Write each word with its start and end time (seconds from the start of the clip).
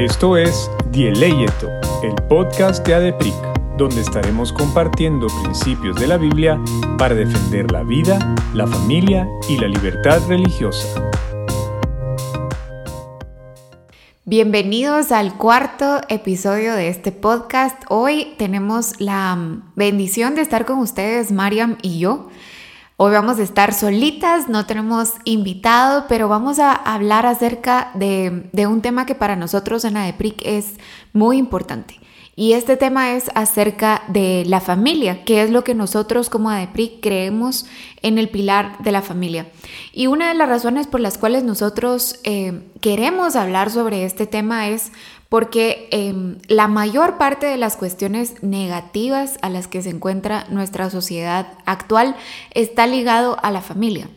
Esto 0.00 0.38
es 0.38 0.70
Dieleyeto, 0.92 1.68
el 2.02 2.14
podcast 2.26 2.86
de 2.86 2.94
ADEPRIC, 2.94 3.34
donde 3.76 4.00
estaremos 4.00 4.50
compartiendo 4.50 5.26
principios 5.42 5.94
de 6.00 6.06
la 6.06 6.16
Biblia 6.16 6.58
para 6.96 7.14
defender 7.14 7.70
la 7.70 7.82
vida, 7.82 8.18
la 8.54 8.66
familia 8.66 9.28
y 9.46 9.58
la 9.58 9.68
libertad 9.68 10.22
religiosa. 10.26 10.88
Bienvenidos 14.24 15.12
al 15.12 15.36
cuarto 15.36 16.00
episodio 16.08 16.72
de 16.72 16.88
este 16.88 17.12
podcast. 17.12 17.82
Hoy 17.90 18.32
tenemos 18.38 18.98
la 19.02 19.36
bendición 19.76 20.34
de 20.34 20.40
estar 20.40 20.64
con 20.64 20.78
ustedes, 20.78 21.30
Mariam 21.30 21.76
y 21.82 21.98
yo. 21.98 22.30
Hoy 23.02 23.12
vamos 23.12 23.38
a 23.38 23.42
estar 23.42 23.72
solitas, 23.72 24.50
no 24.50 24.66
tenemos 24.66 25.12
invitado, 25.24 26.04
pero 26.06 26.28
vamos 26.28 26.58
a 26.58 26.74
hablar 26.74 27.24
acerca 27.24 27.92
de, 27.94 28.50
un 28.66 28.82
tema 28.82 29.06
que 29.06 29.14
para 29.14 29.36
nosotros 29.36 29.86
en 29.86 29.96
ADEPRIC 29.96 30.42
es 30.44 30.74
muy 31.14 31.38
importante. 31.38 31.98
Y 32.36 32.52
este 32.52 32.76
tema 32.76 33.12
es 33.12 33.30
acerca 33.34 34.02
de 34.08 34.44
la 34.46 34.60
familia, 34.60 35.24
que 35.24 35.42
es 35.42 35.48
lo 35.48 35.64
que 35.64 35.74
nosotros 35.74 36.28
como 36.28 36.50
ADEPRIC 36.50 37.00
creemos 37.00 37.64
en 38.02 38.18
el 38.18 38.28
pilar 38.28 38.76
de 38.80 38.92
la 38.92 39.00
familia. 39.00 39.46
Y 39.94 40.06
una 40.06 40.28
de 40.28 40.34
las 40.34 40.50
razones 40.50 40.86
por 40.86 41.00
las 41.00 41.16
cuales 41.16 41.42
nosotros 41.42 42.20
eh, 42.24 42.60
queremos 42.82 43.34
hablar 43.34 43.70
sobre 43.70 44.04
este 44.04 44.26
tema 44.26 44.68
es 44.68 44.92
porque 45.30 45.88
em, 45.92 46.38
la 46.48 46.68
mayor 46.68 47.16
parte 47.16 47.46
de 47.46 47.56
las 47.56 47.76
cuestiones 47.76 48.42
negativas 48.42 49.38
a 49.40 49.48
las 49.48 49.68
que 49.68 49.80
se 49.80 49.88
encuentra 49.88 50.44
nuestra 50.50 50.90
sociedad 50.90 51.46
actual 51.64 52.16
está 52.52 52.86
ligado 52.86 53.38
a 53.42 53.50
la 53.50 53.62
familia. 53.62 54.10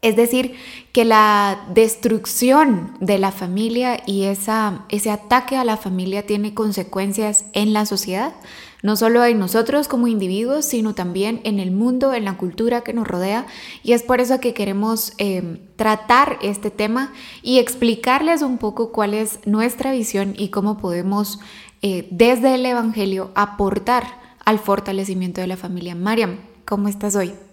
Es 0.00 0.14
decir, 0.14 0.54
que 0.92 1.04
la 1.04 1.66
destrucción 1.74 2.94
de 3.00 3.18
la 3.18 3.32
familia 3.32 4.00
y 4.06 4.24
ese 4.24 5.10
ataque 5.10 5.56
a 5.56 5.64
la 5.64 5.76
familia 5.76 6.24
tiene 6.24 6.54
consecuencias 6.54 7.46
en 7.52 7.72
la 7.72 7.84
sociedad, 7.84 8.32
no 8.80 8.94
solo 8.94 9.24
en 9.24 9.40
nosotros 9.40 9.88
como 9.88 10.06
individuos, 10.06 10.66
sino 10.66 10.94
también 10.94 11.40
en 11.42 11.58
el 11.58 11.72
mundo, 11.72 12.14
en 12.14 12.24
la 12.24 12.36
cultura 12.36 12.82
que 12.82 12.92
nos 12.92 13.08
rodea. 13.08 13.46
Y 13.82 13.92
es 13.92 14.04
por 14.04 14.20
eso 14.20 14.38
que 14.38 14.54
queremos 14.54 15.14
eh, 15.18 15.60
tratar 15.74 16.38
este 16.42 16.70
tema 16.70 17.12
y 17.42 17.58
explicarles 17.58 18.42
un 18.42 18.58
poco 18.58 18.92
cuál 18.92 19.14
es 19.14 19.40
nuestra 19.46 19.90
visión 19.90 20.34
y 20.38 20.50
cómo 20.50 20.78
podemos 20.78 21.40
eh, 21.82 22.06
desde 22.12 22.54
el 22.54 22.64
Evangelio 22.66 23.32
aportar 23.34 24.04
al 24.44 24.60
fortalecimiento 24.60 25.40
de 25.40 25.48
la 25.48 25.56
familia. 25.56 25.96
Mariam, 25.96 26.38
¿cómo 26.64 26.86
estás 26.86 27.16
hoy? 27.16 27.47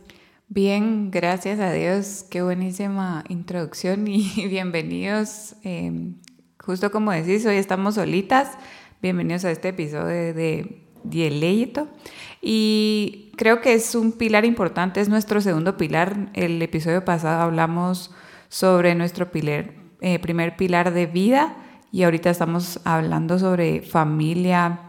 Bien, 0.48 1.10
gracias 1.10 1.60
a 1.60 1.72
Dios. 1.72 2.24
Qué 2.30 2.44
buenísima 2.44 3.24
introducción 3.30 4.08
y 4.08 4.30
bienvenidos. 4.48 5.56
Eh, 5.64 6.14
justo 6.60 6.92
como 6.92 7.12
decís, 7.12 7.48
hoy 7.48 7.56
estamos 7.56 7.96
solitas. 7.96 8.52
Bienvenidos 9.02 9.44
a 9.46 9.52
este 9.52 9.70
episodio 9.70 10.36
de 10.36 10.84
Dieleito. 11.04 11.88
Y 12.44 13.32
creo 13.38 13.60
que 13.60 13.74
es 13.74 13.96
un 13.96 14.12
pilar 14.12 14.46
importante, 14.46 15.02
es 15.02 15.10
nuestro 15.10 15.42
segundo 15.42 15.78
pilar. 15.78 16.30
El 16.34 16.62
episodio 16.62 17.04
pasado 17.04 17.42
hablamos 17.42 18.12
sobre 18.48 18.94
nuestro 18.94 19.32
pilar, 19.32 19.74
eh, 20.02 20.20
primer 20.20 20.58
pilar 20.58 20.94
de 20.94 21.08
vida 21.08 21.58
y 21.92 22.04
ahorita 22.04 22.30
estamos 22.30 22.80
hablando 22.84 23.40
sobre 23.40 23.82
familia 23.82 24.86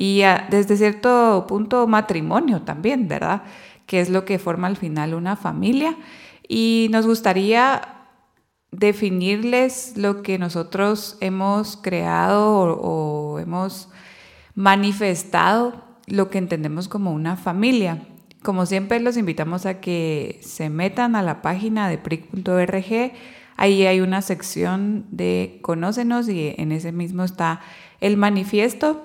y 0.00 0.22
desde 0.48 0.76
cierto 0.76 1.44
punto 1.48 1.88
matrimonio 1.88 2.62
también, 2.62 3.08
¿verdad? 3.08 3.42
Que 3.88 3.98
es 4.00 4.08
lo 4.08 4.24
que 4.24 4.38
forma 4.38 4.68
al 4.68 4.76
final 4.76 5.14
una 5.14 5.34
familia. 5.34 5.96
Y 6.46 6.86
nos 6.92 7.06
gustaría 7.06 7.98
definirles 8.70 9.94
lo 9.96 10.22
que 10.22 10.38
nosotros 10.38 11.16
hemos 11.20 11.76
creado 11.76 12.78
o 12.80 13.38
hemos 13.38 13.88
manifestado 14.54 15.84
lo 16.06 16.30
que 16.30 16.38
entendemos 16.38 16.88
como 16.88 17.12
una 17.12 17.36
familia. 17.36 18.06
Como 18.42 18.66
siempre, 18.66 19.00
los 19.00 19.16
invitamos 19.16 19.66
a 19.66 19.80
que 19.80 20.38
se 20.42 20.70
metan 20.70 21.16
a 21.16 21.22
la 21.22 21.42
página 21.42 21.88
de 21.88 21.98
pric.org. 21.98 23.12
Ahí 23.56 23.86
hay 23.86 24.00
una 24.00 24.22
sección 24.22 25.06
de 25.10 25.58
Conócenos 25.62 26.28
y 26.28 26.54
en 26.56 26.72
ese 26.72 26.92
mismo 26.92 27.24
está 27.24 27.60
el 28.00 28.16
manifiesto. 28.16 29.04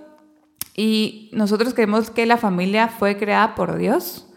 Y 0.75 1.29
nosotros 1.33 1.73
creemos 1.73 2.09
que 2.09 2.25
la 2.25 2.37
familia 2.37 2.87
fue 2.87 3.17
creada 3.17 3.55
por 3.55 3.77
Dios 3.77 4.32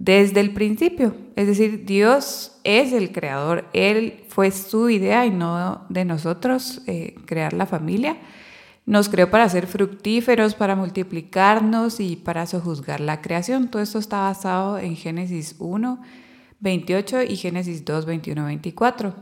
desde 0.00 0.40
el 0.40 0.52
principio. 0.52 1.14
Es 1.36 1.46
decir, 1.46 1.84
Dios 1.84 2.58
es 2.64 2.92
el 2.92 3.12
creador. 3.12 3.66
Él 3.74 4.24
fue 4.28 4.50
su 4.50 4.88
idea 4.88 5.26
y 5.26 5.30
no 5.30 5.84
de 5.90 6.06
nosotros 6.06 6.80
eh, 6.86 7.14
crear 7.26 7.52
la 7.52 7.66
familia. 7.66 8.16
Nos 8.86 9.10
creó 9.10 9.30
para 9.30 9.48
ser 9.50 9.66
fructíferos, 9.66 10.54
para 10.54 10.74
multiplicarnos 10.74 12.00
y 12.00 12.16
para 12.16 12.46
sojuzgar 12.46 13.00
la 13.00 13.20
creación. 13.20 13.68
Todo 13.68 13.82
esto 13.82 13.98
está 13.98 14.22
basado 14.22 14.78
en 14.78 14.96
Génesis 14.96 15.54
1, 15.58 16.00
28 16.60 17.22
y 17.24 17.36
Génesis 17.36 17.84
2, 17.84 18.06
21, 18.06 18.46
24. 18.46 19.14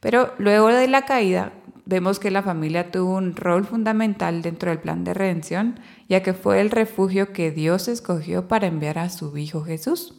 Pero 0.00 0.32
luego 0.38 0.68
de 0.68 0.88
la 0.88 1.04
caída, 1.04 1.52
vemos 1.86 2.18
que 2.18 2.30
la 2.30 2.42
familia 2.42 2.90
tuvo 2.90 3.16
un 3.16 3.36
rol 3.36 3.64
fundamental 3.64 4.42
dentro 4.42 4.70
del 4.70 4.80
plan 4.80 5.04
de 5.04 5.14
redención, 5.14 5.80
ya 6.08 6.22
que 6.22 6.32
fue 6.32 6.60
el 6.60 6.70
refugio 6.70 7.32
que 7.32 7.50
Dios 7.50 7.88
escogió 7.88 8.48
para 8.48 8.66
enviar 8.66 8.98
a 8.98 9.10
su 9.10 9.36
Hijo 9.36 9.62
Jesús. 9.62 10.14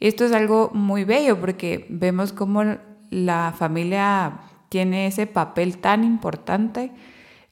Esto 0.00 0.24
es 0.24 0.32
algo 0.32 0.70
muy 0.74 1.04
bello 1.04 1.40
porque 1.40 1.86
vemos 1.88 2.32
cómo 2.32 2.62
la 3.10 3.54
familia 3.56 4.40
tiene 4.68 5.06
ese 5.06 5.26
papel 5.26 5.78
tan 5.78 6.04
importante 6.04 6.92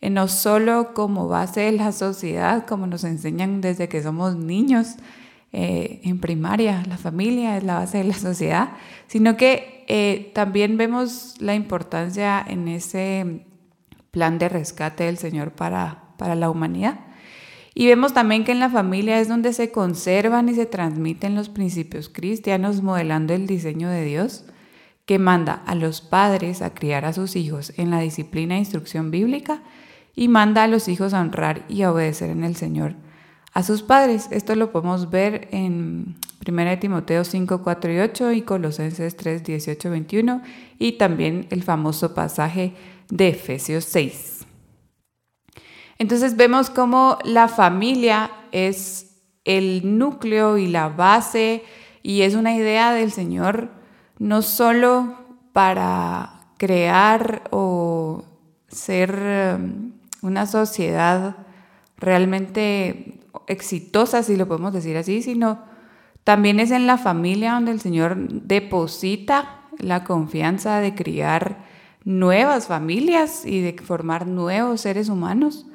eh, 0.05 0.11
no 0.11 0.29
solo 0.29 0.93
como 0.93 1.29
base 1.29 1.63
de 1.63 1.73
la 1.73 1.91
sociedad, 1.91 2.67
como 2.67 2.87
nos 2.87 3.05
enseñan 3.05 3.63
desde 3.63 3.89
que 3.89 4.03
somos 4.03 4.37
niños 4.37 4.97
eh, 5.57 6.01
en 6.03 6.19
primaria, 6.19 6.83
la 6.89 6.99
familia 6.99 7.57
es 7.57 7.63
la 7.63 7.77
base 7.77 7.99
de 7.99 8.05
la 8.05 8.15
sociedad, 8.19 8.71
sino 9.07 9.37
que 9.37 9.85
eh, 9.87 10.33
también 10.35 10.77
vemos 10.77 11.37
la 11.39 11.55
importancia 11.55 12.45
en 12.45 12.67
ese 12.67 13.47
plan 14.11 14.39
de 14.41 14.49
rescate 14.49 15.05
del 15.05 15.17
Señor 15.17 15.53
para, 15.53 16.09
para 16.19 16.35
la 16.35 16.51
humanidad. 16.51 16.99
Y 17.73 17.87
vemos 17.87 18.13
también 18.13 18.43
que 18.45 18.51
en 18.51 18.59
la 18.59 18.69
familia 18.69 19.21
es 19.21 19.29
donde 19.29 19.53
se 19.53 19.71
conservan 19.71 20.49
y 20.49 20.55
se 20.55 20.67
transmiten 20.67 21.37
los 21.37 21.49
principios 21.51 22.09
cristianos, 22.09 22.83
modelando 22.83 23.33
el 23.33 23.47
diseño 23.47 23.89
de 23.89 24.05
Dios, 24.05 24.45
que 25.07 25.21
manda 25.21 25.63
a 25.67 25.77
los 25.77 26.01
padres 26.01 26.63
a 26.63 26.75
criar 26.75 27.05
a 27.05 27.13
sus 27.13 27.37
hijos 27.37 27.73
en 27.77 27.91
la 27.91 28.01
disciplina 28.01 28.57
e 28.57 28.61
instrucción 28.61 29.13
bíblica 29.13 29.63
y 30.17 30.27
manda 30.27 30.65
a 30.65 30.69
los 30.69 30.89
hijos 30.89 31.15
a 31.15 31.21
honrar 31.21 31.65
y 31.69 31.83
a 31.83 31.93
obedecer 31.93 32.31
en 32.31 32.43
el 32.43 32.57
Señor 32.57 32.97
a 33.55 33.63
sus 33.63 33.83
padres. 33.83 34.29
Esto 34.33 34.55
lo 34.57 34.73
podemos 34.73 35.11
ver 35.11 35.49
en 35.53 36.17
1 36.47 36.79
Timoteo 36.81 37.25
5, 37.25 37.63
4 37.63 37.93
y 37.93 37.99
8 38.01 38.33
y 38.33 38.43
Colosenses 38.43 39.17
3, 39.17 39.45
18, 39.45 39.91
21 39.91 40.43
y 40.79 40.93
también 40.93 41.47
el 41.51 41.63
famoso 41.63 42.15
pasaje 42.15 42.75
de 43.09 43.29
Efesios 43.29 43.85
6. 43.85 44.45
Entonces 45.99 46.37
vemos 46.37 46.69
cómo 46.69 47.19
la 47.25 47.47
familia 47.47 48.33
es 48.51 49.23
el 49.45 49.99
núcleo 49.99 50.59
y 50.59 50.67
la 50.67 50.89
base 50.89 51.63
y 52.03 52.23
es 52.23 52.35
una 52.35 52.55
idea 52.55 52.93
del 52.93 53.13
Señor 53.13 53.71
no 54.19 54.43
solo 54.43 55.15
para 55.53 56.49
crear 56.59 57.45
o 57.53 58.25
ser 58.67 59.59
una 60.23 60.47
sociedad 60.47 61.37
realmente 61.97 63.24
exitosa, 63.47 64.23
si 64.23 64.37
lo 64.37 64.49
podemos 64.49 64.73
decir 64.73 64.97
así, 64.97 65.23
sino 65.23 65.63
también 66.25 66.61
es 66.61 66.71
en 66.71 66.87
la 66.87 66.99
familia 66.99 67.53
donde 67.53 67.73
el 67.73 67.81
Señor 67.81 68.17
deposita 68.17 69.63
la 69.79 70.05
confianza 70.05 70.81
de 70.81 70.95
criar 70.95 71.65
nuevas 72.05 72.67
familias 72.67 73.45
y 73.45 73.61
de 73.61 73.75
formar 73.83 74.27
nuevos 74.27 74.83
seres 74.83 75.09
humanos. 75.09 75.67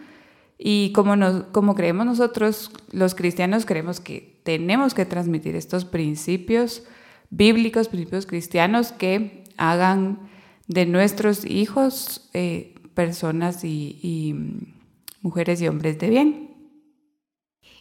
Y 0.58 0.92
como, 0.92 1.16
como 1.52 1.76
creemos 1.76 2.06
nosotros, 2.06 2.72
los 2.92 3.16
cristianos, 3.16 3.66
creemos 3.66 4.00
que 4.00 4.40
tenemos 4.44 4.94
que 4.94 5.06
transmitir 5.06 5.56
estos 5.56 5.86
principios 5.86 6.84
bíblicos, 7.30 7.88
principios 7.88 8.26
cristianos 8.26 8.92
que 8.92 9.44
hagan 9.58 10.30
de 10.68 10.86
nuestros 10.86 11.46
hijos 11.46 12.30
eh, 12.34 12.76
personas 12.94 13.64
y, 13.64 14.36
mujeres 15.22 15.62
y 15.62 15.68
hombres 15.68 16.00
de 16.00 16.10
bien. 16.10 16.49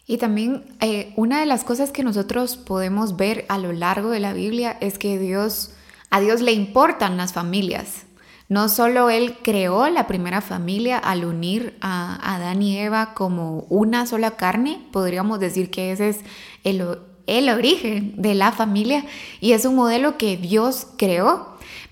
Y 0.09 0.17
también 0.17 0.63
eh, 0.79 1.13
una 1.17 1.39
de 1.39 1.45
las 1.45 1.63
cosas 1.63 1.91
que 1.91 2.01
nosotros 2.01 2.57
podemos 2.57 3.15
ver 3.15 3.45
a 3.47 3.59
lo 3.59 3.71
largo 3.73 4.09
de 4.09 4.19
la 4.19 4.33
Biblia 4.33 4.75
es 4.81 4.97
que 4.97 5.19
Dios, 5.19 5.69
a 6.09 6.19
Dios 6.19 6.41
le 6.41 6.51
importan 6.51 7.15
las 7.15 7.31
familias. 7.31 8.07
No 8.47 8.69
solo 8.69 9.11
Él 9.11 9.37
creó 9.43 9.87
la 9.87 10.07
primera 10.07 10.41
familia 10.41 10.97
al 10.97 11.25
unir 11.25 11.77
a 11.79 12.33
Adán 12.35 12.63
y 12.63 12.79
Eva 12.79 13.13
como 13.13 13.67
una 13.69 14.07
sola 14.07 14.31
carne, 14.31 14.81
podríamos 14.91 15.39
decir 15.39 15.69
que 15.69 15.91
ese 15.91 16.09
es 16.09 16.21
el, 16.63 16.83
el 17.27 17.49
origen 17.49 18.19
de 18.19 18.33
la 18.33 18.51
familia 18.51 19.05
y 19.39 19.51
es 19.51 19.63
un 19.65 19.75
modelo 19.75 20.17
que 20.17 20.37
Dios 20.37 20.87
creó, 20.97 21.48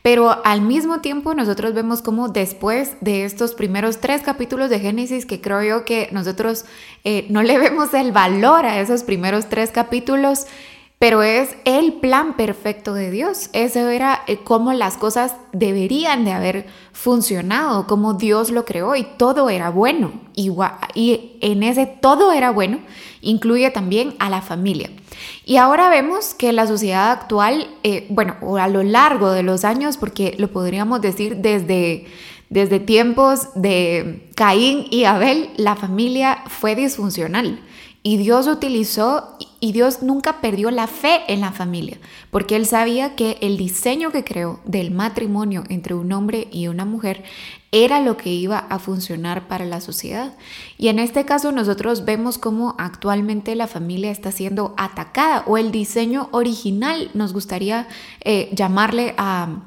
Pero 0.08 0.40
al 0.46 0.62
mismo 0.62 1.02
tiempo 1.02 1.34
nosotros 1.34 1.74
vemos 1.74 2.02
como 2.02 2.30
después 2.30 2.96
de 3.02 3.26
estos 3.26 3.54
primeros 3.54 3.98
tres 3.98 4.22
capítulos 4.22 4.70
de 4.70 4.80
Génesis, 4.80 5.26
que 5.26 5.42
creo 5.42 5.62
yo 5.64 5.84
que 5.84 6.08
nosotros 6.14 6.64
eh, 7.04 7.26
no 7.30 7.44
le 7.44 7.58
vemos 7.60 7.94
el 7.94 8.14
valor 8.14 8.66
a 8.66 8.80
esos 8.80 9.04
primeros 9.04 9.50
tres 9.50 9.70
capítulos, 9.70 10.48
pero 11.00 11.22
es 11.22 11.56
el 11.66 11.94
plan 11.94 12.36
perfecto 12.36 12.94
de 12.96 13.12
Dios. 13.12 13.50
Eso 13.54 13.88
era 13.90 14.24
eh, 14.26 14.40
cómo 14.44 14.74
las 14.74 14.98
cosas 14.98 15.36
deberían 15.54 16.26
de 16.26 16.32
haber 16.32 16.66
funcionado, 16.92 17.86
cómo 17.86 18.16
Dios 18.16 18.50
lo 18.50 18.66
creó 18.66 18.96
y 18.96 19.04
todo 19.04 19.50
era 19.50 19.70
bueno. 19.70 20.12
Y, 20.34 20.52
en 21.42 21.64
ese 21.64 21.86
todo 21.86 22.32
era 22.32 22.52
bueno 22.52 22.80
incluye 23.22 23.70
también 23.70 24.16
a 24.20 24.30
la 24.30 24.42
familia. 24.42 24.90
Y 25.46 25.58
ahora 25.58 25.90
vemos 25.90 26.34
que 26.34 26.52
la 26.52 26.66
sociedad 26.66 27.12
actual, 27.12 27.68
eh, 27.84 28.08
bueno, 28.10 28.36
a 28.58 28.68
lo 28.68 28.84
largo 28.84 29.32
de 29.32 29.44
los 29.44 29.66
años, 29.66 29.98
porque 29.98 30.36
lo 30.38 30.52
podríamos 30.52 31.02
decir 31.02 31.38
desde, 31.38 32.06
desde 32.50 32.80
tiempos 32.80 33.50
de 33.56 34.30
Caín 34.36 34.86
y 34.90 35.04
Abel, 35.04 35.50
la 35.58 35.76
familia 35.76 36.44
fue 36.48 36.76
disfuncional. 36.76 37.60
Y 38.04 38.18
Dios 38.18 38.48
utilizó, 38.48 39.38
y 39.60 39.72
Dios 39.74 40.02
nunca 40.02 40.40
perdió 40.40 40.72
la 40.72 40.88
fe 40.88 41.22
en 41.28 41.42
la 41.42 41.52
familia, 41.52 41.98
porque 42.32 42.56
Él 42.56 42.66
sabía 42.66 43.16
que 43.16 43.38
el 43.42 43.58
diseño 43.58 44.12
que 44.12 44.24
creó 44.24 44.60
del 44.66 44.92
matrimonio 44.92 45.64
entre 45.70 45.94
un 45.94 46.12
hombre 46.14 46.48
y 46.52 46.68
una 46.68 46.86
mujer 46.86 47.24
era 47.72 48.00
lo 48.00 48.16
que 48.16 48.30
iba 48.30 48.60
a 48.60 48.80
funcionar 48.80 49.48
para 49.48 49.66
la 49.66 49.82
sociedad. 49.82 50.34
Y 50.78 50.88
en 50.88 51.00
este 51.00 51.26
caso 51.26 51.52
nosotros 51.52 52.06
vemos 52.06 52.38
cómo 52.38 52.76
actualmente 52.78 53.56
la 53.56 53.68
familia 53.68 54.12
está 54.12 54.32
siendo 54.32 54.74
atacada 54.78 55.44
o 55.48 55.58
el 55.58 55.72
diseño 55.72 56.30
original, 56.32 57.12
nos 57.14 57.34
gustaría 57.34 57.88
eh, 58.22 58.50
llamarle 58.54 59.16
a, 59.18 59.64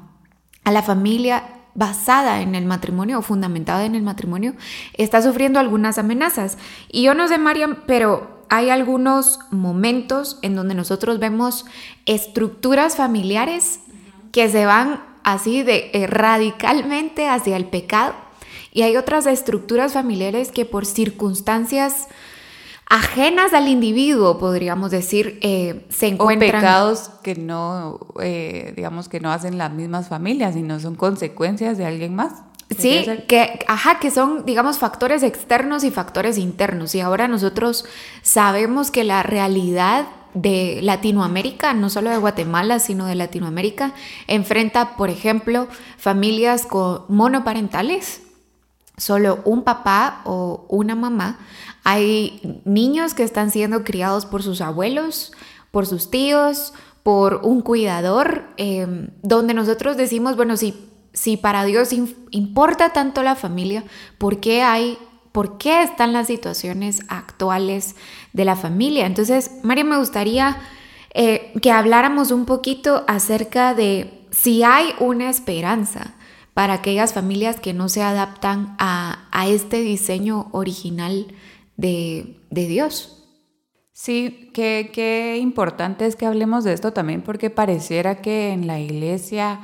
a 0.63 0.71
la 0.71 0.81
familia 0.81 1.60
basada 1.73 2.41
en 2.41 2.55
el 2.55 2.65
matrimonio 2.65 3.19
o 3.19 3.21
fundamentada 3.21 3.85
en 3.85 3.95
el 3.95 4.03
matrimonio, 4.03 4.55
está 4.93 5.21
sufriendo 5.21 5.59
algunas 5.59 5.97
amenazas. 5.97 6.57
Y 6.91 7.03
yo 7.03 7.13
no 7.13 7.27
sé, 7.27 7.37
Mariam, 7.37 7.77
pero 7.85 8.41
hay 8.49 8.69
algunos 8.69 9.39
momentos 9.49 10.37
en 10.41 10.55
donde 10.55 10.75
nosotros 10.75 11.19
vemos 11.19 11.65
estructuras 12.05 12.97
familiares 12.97 13.79
que 14.31 14.49
se 14.49 14.65
van 14.65 15.03
así 15.23 15.63
de 15.63 15.89
eh, 15.93 16.07
radicalmente 16.07 17.27
hacia 17.27 17.55
el 17.55 17.65
pecado. 17.65 18.13
Y 18.73 18.83
hay 18.83 18.97
otras 18.97 19.25
estructuras 19.25 19.93
familiares 19.93 20.51
que 20.51 20.65
por 20.65 20.85
circunstancias 20.85 22.07
ajenas 22.91 23.53
al 23.53 23.69
individuo, 23.69 24.37
podríamos 24.37 24.91
decir, 24.91 25.39
eh, 25.41 25.85
se 25.87 26.07
encuentran... 26.07 26.49
O 26.49 26.53
pecados 26.53 27.09
que 27.23 27.35
no, 27.35 27.99
eh, 28.21 28.73
digamos, 28.75 29.07
que 29.07 29.21
no 29.21 29.31
hacen 29.31 29.57
las 29.57 29.71
mismas 29.71 30.09
familias, 30.09 30.55
sino 30.55 30.77
son 30.81 30.95
consecuencias 30.95 31.77
de 31.77 31.85
alguien 31.85 32.13
más. 32.13 32.43
Sí, 32.77 33.05
que, 33.29 33.59
ajá, 33.67 33.99
que 33.99 34.11
son, 34.11 34.45
digamos, 34.45 34.77
factores 34.77 35.23
externos 35.23 35.85
y 35.85 35.91
factores 35.91 36.37
internos. 36.37 36.93
Y 36.93 36.99
ahora 36.99 37.29
nosotros 37.29 37.85
sabemos 38.23 38.91
que 38.91 39.05
la 39.05 39.23
realidad 39.23 40.07
de 40.33 40.79
Latinoamérica, 40.81 41.73
no 41.73 41.89
solo 41.89 42.09
de 42.09 42.17
Guatemala, 42.17 42.79
sino 42.79 43.05
de 43.05 43.15
Latinoamérica, 43.15 43.93
enfrenta, 44.27 44.97
por 44.97 45.09
ejemplo, 45.09 45.69
familias 45.97 46.65
con 46.65 47.05
monoparentales, 47.07 48.21
solo 49.01 49.39
un 49.45 49.63
papá 49.63 50.21
o 50.25 50.65
una 50.69 50.93
mamá 50.93 51.39
hay 51.83 52.61
niños 52.65 53.15
que 53.15 53.23
están 53.23 53.49
siendo 53.49 53.83
criados 53.83 54.27
por 54.27 54.43
sus 54.43 54.61
abuelos, 54.61 55.31
por 55.71 55.87
sus 55.87 56.11
tíos, 56.11 56.73
por 57.01 57.41
un 57.43 57.61
cuidador, 57.61 58.45
em, 58.57 59.09
donde 59.23 59.55
nosotros 59.55 59.97
decimos, 59.97 60.35
bueno, 60.35 60.55
si, 60.55 60.75
si 61.13 61.37
para 61.37 61.65
Dios 61.65 61.89
importa 62.29 62.93
tanto 62.93 63.23
la 63.23 63.35
familia, 63.35 63.83
¿por 64.19 64.39
qué 64.39 64.61
hay, 64.61 64.99
por 65.31 65.57
qué 65.57 65.81
están 65.81 66.13
las 66.13 66.27
situaciones 66.27 67.01
actuales 67.07 67.95
de 68.33 68.45
la 68.45 68.55
familia? 68.55 69.07
Entonces, 69.07 69.49
María, 69.63 69.83
me 69.83 69.97
gustaría 69.97 70.57
eh, 71.15 71.51
que 71.59 71.71
habláramos 71.71 72.29
un 72.29 72.45
poquito 72.45 73.03
acerca 73.07 73.73
de 73.73 74.27
si 74.29 74.61
hay 74.61 74.93
una 74.99 75.29
esperanza 75.31 76.13
para 76.53 76.73
aquellas 76.73 77.13
familias 77.13 77.59
que 77.59 77.73
no 77.73 77.89
se 77.89 78.01
adaptan 78.01 78.75
a, 78.77 79.27
a 79.31 79.47
este 79.47 79.81
diseño 79.81 80.49
original 80.51 81.27
de, 81.81 82.67
Dios. 82.67 83.17
Sí, 83.93 84.51
qué, 84.53 85.37
importante 85.41 86.05
es 86.05 86.15
que 86.15 86.25
hablemos 86.25 86.63
de 86.63 86.73
esto 86.73 86.93
también 86.93 87.21
porque 87.21 87.49
pareciera 87.49 88.21
que 88.21 88.51
en 88.51 88.67
la 88.67 88.79
iglesia 88.79 89.59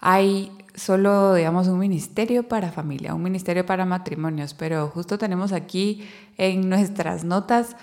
hay 0.00 0.52
solo, 0.74 1.34
digamos, 1.34 1.68
un 1.68 1.78
ministerio 1.78 2.48
para 2.48 2.72
familia, 2.72 3.14
un 3.14 3.22
ministerio 3.22 3.66
para 3.66 3.84
matrimonios, 3.84 4.54
pero 4.54 4.88
justo 4.88 5.18
tenemos 5.18 5.52
aquí 5.52 6.08
en 6.38 6.68
nuestras 6.68 7.24
notas 7.24 7.76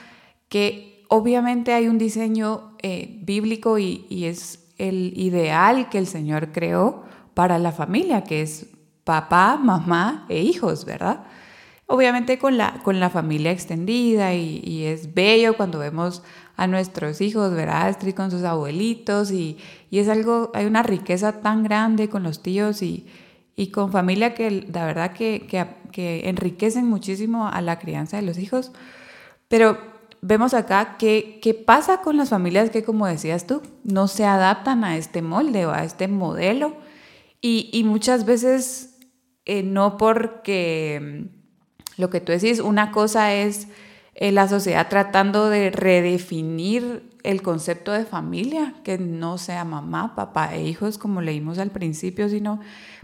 que 0.49 1.05
obviamente 1.09 1.73
hay 1.73 1.87
un 1.87 1.97
diseño 1.97 2.75
eh, 2.81 3.19
bíblico 3.21 3.77
y, 3.77 4.05
y, 4.09 4.25
es 4.25 4.65
el 4.77 5.13
ideal 5.17 5.89
que 5.89 5.97
el 5.97 6.07
Señor 6.07 6.51
creó 6.51 7.03
para 7.37 7.59
la 7.59 7.71
familia, 7.71 8.23
que 8.23 8.41
es 8.41 8.65
papá, 9.03 9.59
mamá 9.61 10.25
e 10.27 10.41
hijos, 10.41 10.85
¿verdad? 10.85 11.19
obviamente 11.87 12.39
con 12.39 12.57
la, 12.57 12.81
con 12.83 12.99
la 12.99 13.11
familia 13.11 13.51
extendida 13.51 14.33
y, 14.33 14.85
es 14.85 15.13
bello 15.13 15.55
cuando 15.55 15.77
vemos 15.77 16.21
a 16.55 16.65
nuestros 16.67 17.21
hijos, 17.21 17.53
¿verdad? 17.53 17.87
Astrid 17.87 18.15
con 18.15 18.29
sus 18.31 18.43
abuelitos 18.43 19.31
y, 19.31 19.57
es 19.91 20.09
algo, 20.09 20.51
hay 20.55 20.65
una 20.65 20.81
riqueza 20.81 21.41
tan 21.41 21.63
grande 21.63 22.09
con 22.09 22.23
los 22.23 22.43
tíos 22.43 22.81
y, 22.81 23.05
y 23.55 23.67
con 23.67 23.91
familia 23.91 24.33
que 24.33 24.67
la 24.73 24.85
verdad 24.85 25.13
que, 25.13 25.47
que, 25.91 26.29
enriquecen 26.29 26.87
muchísimo 26.87 27.47
a 27.47 27.61
la 27.61 27.77
crianza 27.79 28.17
de 28.17 28.23
los 28.23 28.39
hijos. 28.39 28.71
Pero 29.47 29.77
vemos 30.21 30.55
acá 30.55 30.97
que, 30.97 31.39
qué 31.41 31.53
pasa 31.53 32.01
con 32.01 32.17
las 32.17 32.29
familias 32.29 32.71
que, 32.71 32.83
como 32.83 33.05
decías 33.05 33.47
tú, 33.47 33.61
no 33.83 34.07
se 34.07 34.25
adaptan 34.25 34.83
a 34.83 34.97
este 34.97 35.21
molde 35.21 35.67
o 35.67 35.71
a 35.71 35.83
este 35.83 36.07
modelo 36.07 36.86
y, 37.41 37.83
muchas 37.85 38.25
veces 38.25 38.97
eh, 39.45 39.63
no 39.63 39.97
porque 39.97 41.29
lo 41.97 42.09
que 42.09 42.19
tú 42.19 42.31
decís, 42.31 42.59
una 42.59 42.91
cosa 42.91 43.33
es 43.33 43.67
eh, 44.15 44.31
la 44.31 44.47
sociedad 44.47 44.89
tratando 44.89 45.49
de 45.49 45.69
redefinir 45.69 47.09
el 47.23 47.41
concepto 47.41 47.91
de 47.91 48.05
familia, 48.05 48.75
que 48.83 48.97
no 48.97 49.37
sea 49.37 49.65
mamá, 49.65 50.15
papá 50.15 50.55
e 50.55 50.63
hijos 50.63 50.97
como 50.97 51.21
leímos 51.21 51.59
al 51.59 51.71
principio, 51.71 52.29
sino 52.29 52.59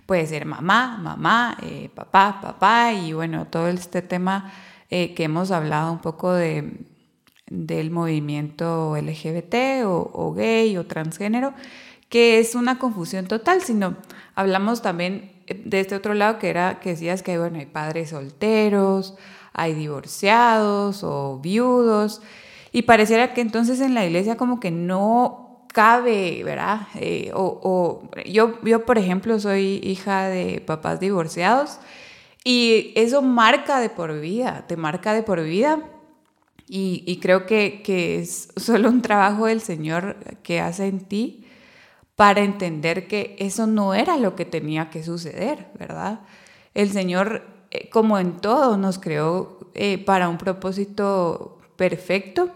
puede 0.06 0.26
ser 0.26 0.46
mamá, 0.46 0.98
mamá, 0.98 1.58
eh, 1.62 1.90
papá, 1.94 2.40
papá 2.42 2.94
y 2.94 3.14
bueno, 3.14 3.48
todo 3.48 3.68
este 3.68 4.02
tema 4.02 4.52
que 4.90 5.24
hemos 5.24 5.50
hablado 5.50 5.92
un 5.92 6.02
poco 6.02 6.32
de, 6.34 6.86
del 7.48 7.90
movimiento 7.90 8.96
LGBT 8.96 9.86
o 9.86 10.34
gay 10.38 10.78
o 10.78 10.86
transgénero, 10.86 11.56
que 12.14 12.38
es 12.38 12.54
una 12.54 12.78
confusión 12.78 13.26
total, 13.26 13.64
sino 13.64 13.98
hablamos 14.36 14.84
también 14.84 15.32
de 15.48 15.80
este 15.80 15.96
otro 15.96 16.14
lado 16.14 16.38
que 16.38 16.48
era 16.48 16.80
que 16.80 16.90
decías 16.90 17.24
que 17.24 17.40
bueno, 17.40 17.58
hay 17.58 17.66
padres 17.66 18.12
solteros, 18.12 19.16
hay 19.52 19.74
divorciados 19.74 21.04
o 21.04 21.40
viudos, 21.40 22.22
y 22.72 22.84
pareciera 22.84 23.34
que 23.34 23.42
entonces 23.42 23.82
en 23.82 23.96
la 23.96 24.06
iglesia 24.06 24.38
como 24.38 24.60
que 24.60 24.70
no 24.70 25.66
cabe, 25.74 26.44
¿verdad? 26.44 26.82
Eh, 26.94 27.32
o, 27.34 28.08
yo, 28.28 28.62
yo, 28.62 28.86
por 28.86 29.00
ejemplo, 29.00 29.40
soy 29.40 29.82
hija 29.82 30.28
de 30.28 30.62
papás 30.64 31.00
divorciados 31.00 31.80
y 32.44 32.94
eso 32.96 33.24
marca 33.24 33.80
de 33.80 33.90
por 33.90 34.20
vida, 34.20 34.66
te 34.68 34.78
marca 34.78 35.16
de 35.16 35.24
por 35.24 35.42
vida. 35.42 35.80
Y, 36.68 37.04
y 37.08 37.18
creo 37.18 37.48
que, 37.48 37.82
que 37.84 38.20
es 38.20 38.50
solo 38.56 38.90
un 38.90 39.02
trabajo 39.02 39.48
del 39.48 39.62
Señor 39.62 40.16
que 40.44 40.60
hace 40.60 40.86
en 40.86 41.00
ti 41.00 41.43
para 42.16 42.42
entender 42.42 43.08
que 43.08 43.36
eso 43.40 43.68
no 43.68 43.94
era 43.94 44.18
lo 44.18 44.36
que 44.36 44.46
tenía 44.46 44.90
que 44.90 45.04
suceder, 45.04 45.68
¿verdad? 45.80 46.22
El 46.74 46.92
Señor, 46.92 47.44
eh, 47.72 47.90
como 47.90 48.20
en 48.20 48.38
todo, 48.38 48.78
nos 48.78 49.00
creó 49.00 49.60
eh, 49.74 49.98
para 49.98 50.30
un 50.30 50.38
propósito 50.38 51.60
perfecto, 51.76 52.52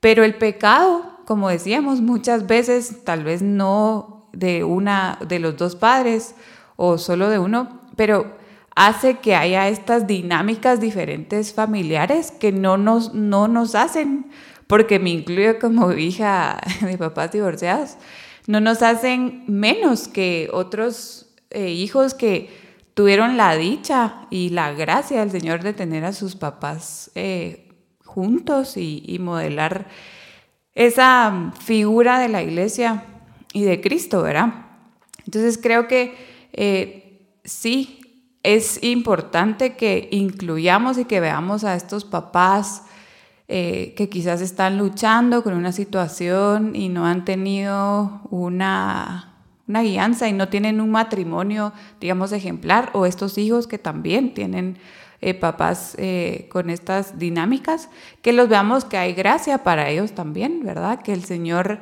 pero 0.00 0.24
el 0.24 0.36
pecado, 0.36 1.18
como 1.26 1.48
decíamos 1.48 2.00
muchas 2.00 2.46
veces, 2.46 3.04
tal 3.04 3.24
vez 3.24 3.42
no 3.42 4.28
de 4.32 4.64
una 4.64 5.18
de 5.26 5.38
los 5.38 5.56
dos 5.56 5.74
padres 5.74 6.34
o 6.76 6.98
solo 6.98 7.28
de 7.28 7.38
uno, 7.38 7.80
pero 7.96 8.36
hace 8.76 9.18
que 9.18 9.34
haya 9.34 9.68
estas 9.68 10.06
dinámicas 10.06 10.80
diferentes 10.80 11.54
familiares 11.54 12.30
que 12.30 12.52
no 12.52 12.76
nos, 12.76 13.14
no 13.14 13.48
nos 13.48 13.74
hacen, 13.74 14.30
porque 14.66 14.98
me 14.98 15.10
incluyo 15.10 15.58
como 15.58 15.92
hija 15.92 16.60
de 16.82 16.98
papás 16.98 17.32
divorciados, 17.32 17.96
no 18.46 18.60
nos 18.60 18.82
hacen 18.82 19.44
menos 19.48 20.08
que 20.08 20.48
otros 20.52 21.26
eh, 21.50 21.70
hijos 21.70 22.14
que 22.14 22.50
tuvieron 22.94 23.36
la 23.36 23.56
dicha 23.56 24.26
y 24.30 24.50
la 24.50 24.72
gracia 24.72 25.20
del 25.20 25.30
Señor 25.30 25.62
de 25.62 25.72
tener 25.72 26.04
a 26.04 26.12
sus 26.12 26.36
papás 26.36 27.10
eh, 27.14 27.68
juntos 28.04 28.76
y, 28.76 29.18
modelar 29.20 29.88
esa 30.74 31.52
figura 31.62 32.18
de 32.18 32.28
la 32.28 32.42
iglesia 32.42 33.04
y 33.52 33.64
de 33.64 33.80
Cristo, 33.80 34.22
¿verdad? 34.22 34.66
Entonces 35.26 35.58
creo 35.62 35.88
que 35.88 36.14
eh, 36.52 37.28
sí, 37.44 38.38
es 38.42 38.82
importante 38.82 39.76
que 39.76 40.08
incluyamos 40.12 40.98
y 40.98 41.04
que 41.04 41.20
veamos 41.20 41.64
a 41.64 41.74
estos 41.74 42.04
papás 42.04 42.84
eh, 43.48 43.94
que 43.96 44.08
quizás 44.08 44.40
están 44.40 44.76
luchando 44.76 45.44
con 45.44 45.54
una 45.54 45.70
situación 45.70 46.74
y 46.74 46.88
no 46.88 47.06
han 47.06 47.24
tenido 47.24 48.22
una, 48.30 49.36
una 49.68 49.82
guianza 49.82 50.28
y 50.28 50.32
no 50.32 50.48
tienen 50.48 50.80
un 50.80 50.90
matrimonio, 50.90 51.72
digamos, 52.00 52.32
ejemplar, 52.32 52.90
o 52.92 53.06
estos 53.06 53.38
hijos 53.38 53.66
que 53.66 53.78
también 53.78 54.34
tienen 54.34 54.78
eh, 55.20 55.32
papás 55.32 55.94
eh, 55.98 56.48
con 56.50 56.70
estas 56.70 57.18
dinámicas, 57.18 57.88
que 58.20 58.32
los 58.32 58.48
veamos 58.48 58.84
que 58.84 58.98
hay 58.98 59.14
gracia 59.14 59.58
para 59.58 59.88
ellos 59.90 60.12
también, 60.12 60.64
¿verdad? 60.64 61.00
Que 61.02 61.12
el 61.12 61.24
Señor 61.24 61.78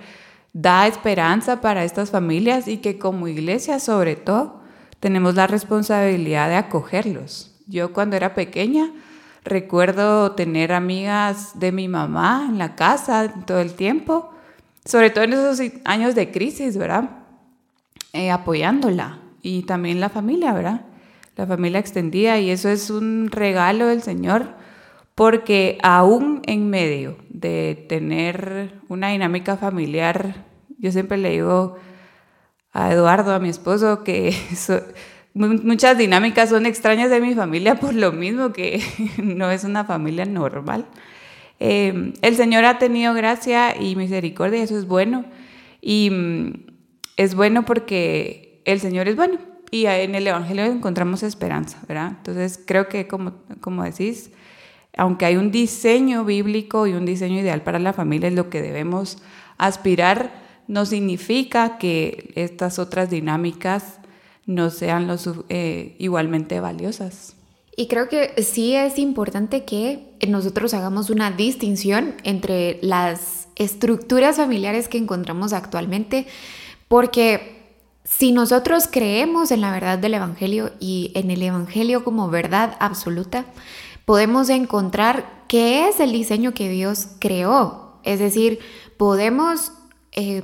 da 0.52 0.87
esperanza 0.87 1.61
para 1.61 1.83
estas 1.83 2.11
familias 2.11 2.68
y 2.68 2.76
que 2.76 2.99
como 2.99 3.26
iglesia 3.26 3.80
sobre 3.80 4.16
todo 4.16 4.61
tenemos 5.00 5.35
la 5.35 5.47
responsabilidad 5.47 6.49
de 6.49 6.56
acogerlos. 6.56 7.54
Yo 7.66 7.92
cuando 7.92 8.16
era 8.16 8.35
pequeña, 8.35 8.92
Recuerdo 9.44 10.32
tener 10.32 10.72
amigas 10.72 11.58
de 11.60 11.70
mi 11.70 11.86
mamá 11.86 12.46
en 12.48 12.56
la 12.56 12.74
casa 12.74 13.32
todo 13.46 13.60
el 13.60 13.74
tiempo, 13.74 14.30
sobre 14.86 15.10
todo 15.10 15.24
en 15.24 15.34
esos 15.34 15.60
años 15.84 16.14
de 16.14 16.30
crisis, 16.30 16.78
¿verdad? 16.78 17.10
Eh, 18.14 18.30
apoyándola 18.30 19.18
y 19.42 19.64
también 19.64 20.00
la 20.00 20.08
familia, 20.08 20.54
¿verdad? 20.54 20.86
La 21.36 21.46
familia 21.46 21.78
extendida 21.78 22.38
y 22.38 22.50
eso 22.50 22.70
es 22.70 22.88
un 22.88 23.28
regalo 23.30 23.86
del 23.88 24.02
Señor 24.02 24.54
porque 25.14 25.78
aún 25.82 26.40
en 26.46 26.70
medio 26.70 27.18
de 27.28 27.84
tener 27.88 28.80
una 28.88 29.08
dinámica 29.08 29.56
familiar, 29.56 30.46
yo 30.78 30.90
siempre 30.90 31.18
le 31.18 31.30
digo 31.30 31.76
a 32.72 32.92
Eduardo, 32.92 33.34
a 33.34 33.38
mi 33.38 33.50
esposo, 33.50 34.04
que 34.04 34.34
muchas 35.35 35.99
dinámicas 35.99 36.49
son 36.49 36.64
extrañas 36.64 37.11
de 37.11 37.21
mi 37.21 37.35
familia 37.35 37.75
por 37.81 37.95
lo 37.95 38.12
mismo 38.12 38.53
que 38.53 38.83
no 39.23 39.50
es 39.50 39.64
una 39.64 39.85
familia 39.85 40.25
normal. 40.25 40.87
Eh, 41.61 42.12
el 42.23 42.37
Señor 42.37 42.64
ha 42.64 42.79
tenido 42.79 43.14
gracia 43.14 43.81
y 43.81 43.97
misericordia, 43.97 44.62
eso 44.62 44.79
es 44.79 44.87
bueno. 44.87 45.25
Y 45.81 46.11
mm, 46.11 46.53
es 47.17 47.35
bueno 47.35 47.64
porque 47.64 48.62
el 48.64 48.81
Señor 48.81 49.09
es 49.09 49.17
bueno 49.17 49.38
y 49.71 49.87
en 49.87 50.14
el 50.14 50.26
Evangelio 50.26 50.64
encontramos 50.64 51.23
esperanza, 51.23 51.79
¿verdad? 51.88 52.12
Entonces 52.19 52.61
creo 52.64 52.88
que 52.88 53.07
como, 53.07 53.35
como 53.61 53.83
decís, 53.83 54.31
aunque 54.97 55.26
hay 55.26 55.37
un 55.37 55.50
diseño 55.50 56.25
bíblico 56.25 56.87
y 56.87 56.93
un 56.93 57.05
diseño 57.05 57.41
ideal 57.41 57.62
para 57.62 57.79
la 57.79 57.93
familia, 57.93 58.29
es 58.29 58.35
lo 58.35 58.50
que 58.50 58.62
debemos 58.62 59.19
aspirar, 59.59 60.43
no 60.69 60.87
significa 60.87 61.79
que 61.79 62.33
estas 62.37 62.79
otras 62.79 63.11
dinámicas 63.11 63.99
no 64.46 64.70
sean 64.70 65.06
los, 65.06 65.28
eh, 65.48 65.96
igualmente 65.98 66.60
valiosas. 66.60 67.34
Y 67.76 67.88
creo 67.88 68.08
que 68.08 68.42
sí 68.42 68.74
es 68.74 68.98
importante 68.98 69.64
que 69.64 70.16
nosotros 70.28 70.74
hagamos 70.74 71.10
una 71.10 71.30
distinción 71.32 72.14
entre 72.22 72.78
las 72.82 73.48
estructuras 73.56 74.36
familiares 74.36 74.88
que 74.88 74.98
encontramos 74.98 75.52
actualmente, 75.52 76.26
porque 76.88 77.54
si 78.04 78.32
nosotros 78.32 78.86
creemos 78.90 79.50
en 79.50 79.60
la 79.60 79.72
verdad 79.72 79.98
del 79.98 80.14
Evangelio 80.14 80.72
y 80.78 81.10
en 81.14 81.30
el 81.30 81.42
Evangelio 81.42 82.04
como 82.04 82.28
verdad 82.28 82.76
absoluta, 82.78 83.46
podemos 84.04 84.50
encontrar 84.50 85.44
qué 85.48 85.88
es 85.88 85.98
el 86.00 86.12
diseño 86.12 86.52
que 86.54 86.68
Dios 86.68 87.08
creó. 87.18 87.98
Es 88.04 88.18
decir, 88.18 88.58
podemos 88.98 89.72
eh, 90.12 90.42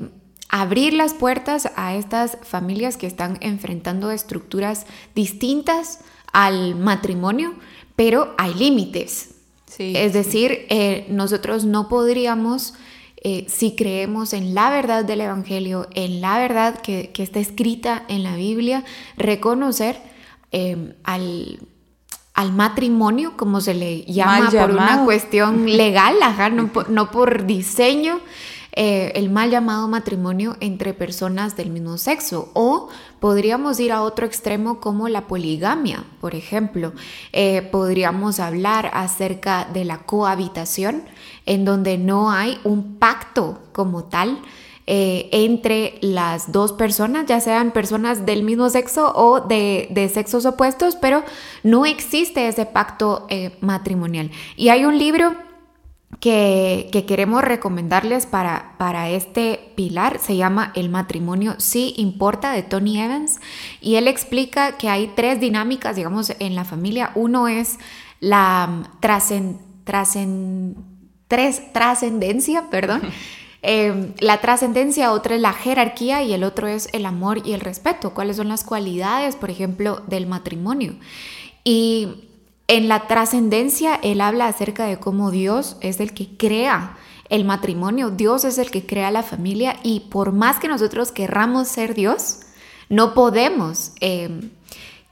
abrir 0.50 0.92
las 0.94 1.14
puertas 1.14 1.70
a 1.76 1.94
estas 1.94 2.36
familias 2.42 2.96
que 2.96 3.06
están 3.06 3.38
enfrentando 3.40 4.10
estructuras 4.10 4.84
distintas 5.14 6.00
al 6.32 6.74
matrimonio, 6.74 7.54
pero 7.96 8.34
hay 8.36 8.54
límites. 8.54 9.30
es 9.78 10.12
decir, 10.12 10.66
eh, 10.68 11.06
nosotros 11.08 11.64
no 11.64 11.88
podríamos, 11.88 12.74
eh, 13.22 13.46
si 13.48 13.76
creemos 13.76 14.32
en 14.32 14.54
la 14.54 14.68
verdad 14.68 15.04
del 15.04 15.20
Evangelio, 15.20 15.88
en 15.94 16.20
la 16.20 16.38
verdad 16.38 16.80
que, 16.80 17.12
está 17.16 17.38
escrita 17.38 18.04
en 18.08 18.24
la 18.24 18.34
Biblia, 18.34 18.84
reconocer 19.16 19.96
eh, 20.50 20.94
al, 21.04 21.60
matrimonio, 22.52 23.36
como 23.36 23.60
se 23.60 23.74
le 23.74 24.02
llama 24.04 24.50
por 24.50 24.70
una 24.70 25.04
cuestión 25.04 25.66
legal, 25.76 26.16
no 26.88 27.10
por 27.10 27.46
diseño. 27.46 28.20
Eh, 28.72 29.12
el 29.16 29.30
mal 29.30 29.50
llamado 29.50 29.88
matrimonio 29.88 30.56
entre 30.60 30.94
personas 30.94 31.56
del 31.56 31.70
mismo 31.70 31.98
sexo 31.98 32.50
o 32.54 32.88
podríamos 33.18 33.80
ir 33.80 33.92
a 33.92 34.02
otro 34.02 34.26
extremo 34.26 34.80
como 34.80 35.08
la 35.08 35.26
poligamia, 35.26 36.04
por 36.20 36.34
ejemplo. 36.34 36.92
Eh, 37.32 37.62
podríamos 37.72 38.38
hablar 38.38 38.90
acerca 38.94 39.66
de 39.72 39.84
la 39.84 39.98
cohabitación 39.98 41.02
en 41.46 41.64
donde 41.64 41.98
no 41.98 42.30
hay 42.30 42.58
un 42.64 42.96
pacto 42.96 43.58
como 43.72 44.04
tal. 44.04 44.38
Eh, 44.92 45.28
entre 45.30 45.98
las 46.00 46.50
dos 46.50 46.72
personas, 46.72 47.26
ya 47.26 47.38
sean 47.38 47.70
personas 47.70 48.26
del 48.26 48.42
mismo 48.42 48.70
sexo 48.70 49.12
o 49.14 49.40
de, 49.40 50.10
sexos 50.12 50.46
opuestos, 50.46 50.96
pero 50.96 51.22
no 51.62 51.86
existe 51.86 52.48
ese 52.48 52.66
pacto 52.66 53.28
matrimonial. 53.60 54.32
Y 54.56 54.70
hay 54.70 54.84
un 54.84 54.98
libro 54.98 55.36
que, 56.20 57.04
queremos 57.08 57.42
recomendarles 57.42 58.26
para, 58.26 58.74
para 58.78 59.08
este 59.08 59.72
pilar 59.74 60.18
se 60.18 60.36
llama 60.36 60.70
El 60.76 60.90
matrimonio 60.90 61.54
sí 61.58 61.94
importa 61.96 62.52
de 62.52 62.62
Tony 62.62 63.00
Evans 63.00 63.40
y 63.80 63.96
él 63.96 64.06
explica 64.06 64.76
que 64.76 64.90
hay 64.90 65.10
tres 65.16 65.40
dinámicas, 65.40 65.96
digamos, 65.96 66.32
en 66.38 66.54
la 66.54 66.64
familia. 66.64 67.10
Uno 67.14 67.48
es 67.48 67.78
la 68.20 68.68
mm, 68.68 69.00
trascendencia, 71.72 72.64
perdón. 72.70 73.00
Em, 73.62 74.14
la 74.20 74.38
trascendencia, 74.40 75.12
otra 75.12 75.34
es 75.34 75.40
la 75.40 75.52
jerarquía 75.52 76.22
y 76.22 76.32
el 76.32 76.44
otro 76.44 76.66
es 76.66 76.88
el 76.92 77.06
amor 77.06 77.46
y 77.46 77.52
el 77.52 77.60
respeto. 77.60 78.12
¿Cuáles 78.12 78.36
son 78.36 78.48
las 78.48 78.64
cualidades, 78.64 79.36
por 79.36 79.50
ejemplo, 79.50 80.02
del 80.06 80.26
matrimonio? 80.26 80.96
Y 81.64 82.29
en 82.70 82.86
la 82.86 83.08
trascendencia, 83.08 83.98
él 84.00 84.20
habla 84.20 84.46
acerca 84.46 84.86
de 84.86 85.00
cómo 85.00 85.32
Dios 85.32 85.76
es 85.80 85.98
el 85.98 86.14
que 86.14 86.36
crea 86.36 86.96
el 87.28 87.44
matrimonio, 87.44 88.10
Dios 88.10 88.44
es 88.44 88.58
el 88.58 88.70
que 88.70 88.86
crea 88.86 89.10
la 89.10 89.24
familia 89.24 89.80
y 89.82 90.06
por 90.08 90.30
más 90.30 90.60
que 90.60 90.68
nosotros 90.68 91.10
querramos 91.10 91.66
ser 91.66 91.94
Dios, 91.94 92.42
no 92.88 93.12
podemos 93.12 93.90
eh, 94.00 94.52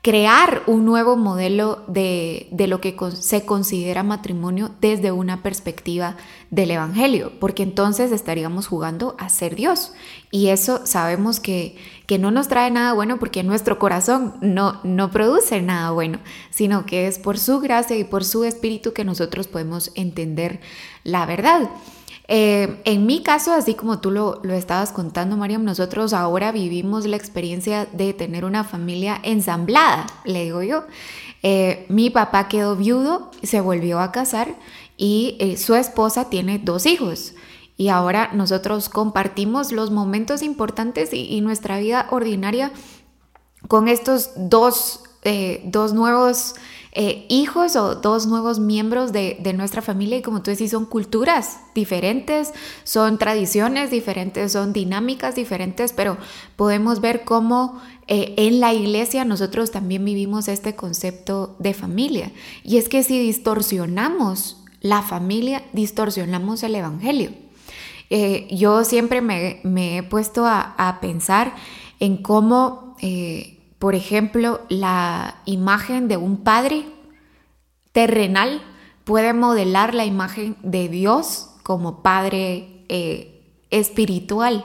crear 0.09 0.63
un 0.67 0.87
nuevo 0.87 1.19
modelo 1.19 1.85
de, 1.87 2.49
lo 2.67 2.81
que 2.81 2.97
se 3.21 3.45
considera 3.45 4.03
matrimonio 4.03 4.71
desde 4.81 5.13
una 5.13 5.43
perspectiva 5.43 6.17
del 6.51 6.71
Evangelio, 6.71 7.33
porque 7.39 7.63
entonces 7.63 8.11
estaríamos 8.11 8.69
jugando 8.69 9.17
a 9.19 9.29
ser 9.29 9.55
Dios. 9.55 9.93
Y 10.31 10.49
eso 10.49 10.81
sabemos 10.87 11.41
que, 11.41 11.77
que 12.07 12.19
no 12.19 12.31
nos 12.31 12.49
trae 12.49 12.71
nada 12.71 12.95
bueno 12.95 13.19
porque 13.19 13.43
nuestro 13.43 13.79
corazón 13.79 14.37
no, 14.41 14.81
no 14.83 15.11
produce 15.11 15.61
nada 15.61 15.91
bueno, 15.91 16.21
sino 16.49 16.87
que 16.87 17.07
es 17.07 17.19
por 17.19 17.39
su 17.39 17.61
gracia 17.61 17.99
y 17.99 18.05
por 18.05 18.25
su 18.25 18.45
espíritu 18.45 18.95
que 18.95 19.05
nosotros 19.05 19.47
podemos 19.47 19.93
entender 19.95 20.61
la 21.05 21.27
verdad. 21.27 21.69
Eh, 22.31 22.83
en 22.85 23.07
mi 23.07 23.23
caso, 23.23 23.55
así 23.55 23.73
como 23.73 24.01
tú 24.01 24.11
lo, 24.11 24.43
estabas 24.53 24.93
contando, 24.93 25.39
Mariam, 25.39 25.65
nosotros 25.65 26.13
ahora 26.13 26.53
vivimos 26.53 27.07
la 27.07 27.17
experiencia 27.17 27.87
de 27.87 28.13
tener 28.13 28.45
una 28.45 28.65
familia 28.65 29.19
ensamblada, 29.23 30.07
le 30.25 30.45
digo 30.45 30.63
yo. 30.63 30.85
Eh, 31.43 31.87
mi 31.89 32.11
papá 32.11 32.49
quedó 32.49 32.77
viudo, 32.77 33.31
se 33.43 33.63
volvió 33.63 34.01
a 34.01 34.13
casar 34.13 34.57
y 34.99 35.39
eh, 35.41 35.57
su 35.57 35.75
esposa 35.75 36.29
tiene 36.29 36.59
dos 36.59 36.85
hijos. 36.85 37.33
Y 37.79 37.89
ahora 37.89 38.31
nosotros 38.35 38.91
compartimos 38.91 39.73
los 39.73 39.91
momentos 39.91 40.43
importantes 40.43 41.15
y, 41.15 41.41
nuestra 41.41 41.79
vida 41.79 42.09
ordinaria 42.11 42.73
con 43.69 43.89
estos 43.89 44.33
dos, 44.37 45.05
dos 45.65 45.93
nuevos 45.93 46.57
eh, 46.93 47.27
hijos 47.29 47.77
o 47.77 47.97
dos 47.97 48.27
nuevos 48.27 48.61
miembros 48.61 49.13
de, 49.13 49.39
nuestra 49.55 49.83
familia 49.83 50.19
y 50.19 50.23
como 50.23 50.43
tú 50.43 50.51
decís, 50.51 50.71
son 50.71 50.87
culturas 50.87 51.61
diferentes, 51.75 52.53
son 52.85 53.19
tradiciones 53.19 53.91
diferentes, 53.91 54.53
son 54.53 54.73
dinámicas 54.73 55.35
diferentes, 55.35 55.93
pero 55.93 56.17
podemos 56.57 57.01
ver 57.01 57.25
cómo 57.25 57.81
eh, 58.07 58.35
en 58.39 58.61
la 58.61 58.73
iglesia 58.73 59.25
nosotros 59.25 59.71
también 59.71 60.05
vivimos 60.05 60.49
este 60.49 60.77
concepto 60.77 61.57
de 61.59 61.75
familia. 61.75 62.33
Y 62.65 62.79
es 62.79 62.89
que 62.89 63.03
si 63.03 63.19
distorsionamos 63.19 64.65
la 64.81 65.03
familia, 65.03 65.63
distorsionamos 65.73 66.63
el 66.63 66.75
Evangelio. 66.75 67.33
Eh, 68.11 68.49
yo 68.51 68.85
siempre 68.85 69.21
me, 69.21 69.61
he 69.99 70.03
puesto 70.05 70.47
a, 70.47 70.99
pensar 71.03 71.55
en 72.01 72.17
cómo 72.17 72.97
por 73.79 73.95
ejemplo, 73.95 74.61
la 74.69 75.37
imagen 75.45 76.09
de 76.09 76.17
un 76.17 76.39
padre 76.39 76.85
terrenal 77.93 78.61
puede 79.05 79.33
modelar 79.33 79.95
la 79.95 80.05
imagen 80.05 80.57
de 80.63 80.89
Dios 80.89 81.51
como 81.63 82.03
padre 82.03 82.85
eh, 82.89 83.39
espiritual. 83.71 84.65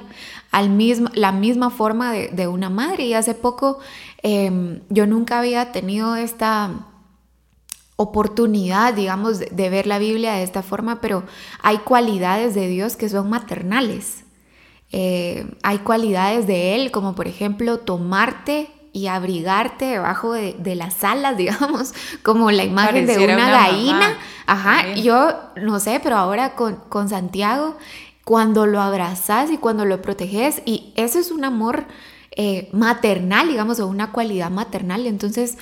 al 0.51 0.69
mismo, 0.69 1.09
la 1.13 1.31
misma 1.31 1.69
forma 1.69 2.11
de, 2.11 2.47
una 2.47 2.69
madre. 2.69 3.05
Y 3.05 3.13
hace 3.13 3.33
poco 3.33 3.79
em, 4.21 4.81
yo 4.89 5.07
nunca 5.07 5.39
había 5.39 5.71
tenido 5.71 6.15
esta 6.15 6.87
oportunidad, 7.95 8.93
digamos, 8.93 9.39
de, 9.39 9.69
ver 9.69 9.87
la 9.87 9.99
Biblia 9.99 10.33
de 10.33 10.43
esta 10.43 10.61
forma, 10.61 11.01
pero 11.01 11.23
hay 11.61 11.79
cualidades 11.79 12.55
de 12.55 12.67
Dios 12.67 12.95
que 12.95 13.09
son 13.09 13.29
maternales. 13.29 14.23
Eh, 14.91 15.47
hay 15.63 15.79
cualidades 15.79 16.45
de 16.47 16.75
Él, 16.75 16.91
como 16.91 17.15
por 17.15 17.27
ejemplo 17.27 17.79
tomarte 17.79 18.69
y 18.93 19.07
abrigarte 19.07 19.85
debajo 19.85 20.33
de, 20.33 20.75
las 20.75 21.03
alas, 21.03 21.35
digamos, 21.37 21.93
como 22.21 22.51
la 22.51 22.63
imagen 22.63 23.05
de 23.05 23.17
una, 23.17 23.49
gallina. 23.49 24.17
Ajá, 24.45 24.93
yo 24.93 25.33
no 25.55 25.79
sé, 25.79 25.99
pero 26.01 26.17
ahora 26.17 26.53
con, 26.55 26.75
con 26.89 27.09
Santiago, 27.09 27.77
cuando 28.23 28.65
lo 28.65 28.79
abrazas 28.79 29.51
y 29.51 29.57
cuando 29.57 29.83
lo 29.83 30.01
proteges, 30.01 30.61
y 30.65 30.93
eso 30.95 31.19
es 31.19 31.31
un 31.31 31.43
amor 31.43 31.85
eh, 32.31 32.69
maternal, 32.71 33.47
digamos, 33.47 33.79
o 33.79 33.87
una 33.87 34.11
cualidad 34.11 34.49
maternal, 34.49 35.05
entonces 35.07 35.57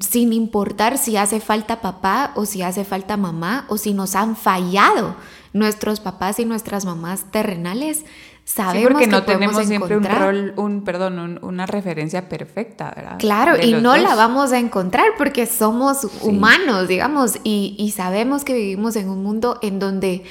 sin 0.00 0.32
importar 0.32 0.96
si 0.96 1.16
hace 1.16 1.40
falta 1.40 1.80
papá 1.82 2.32
o 2.36 2.46
si 2.46 2.62
hace 2.62 2.84
falta 2.84 3.16
mamá 3.18 3.66
o 3.68 3.76
si 3.76 3.92
nos 3.92 4.14
han 4.14 4.34
fallado 4.34 5.14
nuestros 5.52 6.00
papás 6.00 6.38
y 6.38 6.46
nuestras 6.46 6.86
mamás 6.86 7.30
terrenales, 7.30 8.04
sabemos 8.44 8.80
sí, 8.80 8.92
porque 8.92 9.06
no 9.06 9.24
tenemos 9.24 9.66
siempre 9.66 9.96
un 9.96 10.04
rol, 10.04 10.54
un 10.56 10.84
perdón, 10.84 11.38
una 11.42 11.66
referencia 11.66 12.28
perfecta, 12.28 12.92
¿verdad? 12.94 13.18
Claro, 13.18 13.60
y 13.60 13.72
no 13.74 13.96
la 13.96 14.14
vamos 14.14 14.52
a 14.52 14.58
encontrar 14.58 15.06
porque 15.18 15.46
somos 15.46 16.06
humanos, 16.22 16.88
digamos, 16.88 17.38
y, 17.42 17.74
y 17.78 17.90
sabemos 17.90 18.44
que 18.44 18.54
vivimos 18.54 18.96
en 18.96 19.08
un 19.08 19.22
mundo 19.22 19.58
en 19.62 19.78
donde 19.78 20.24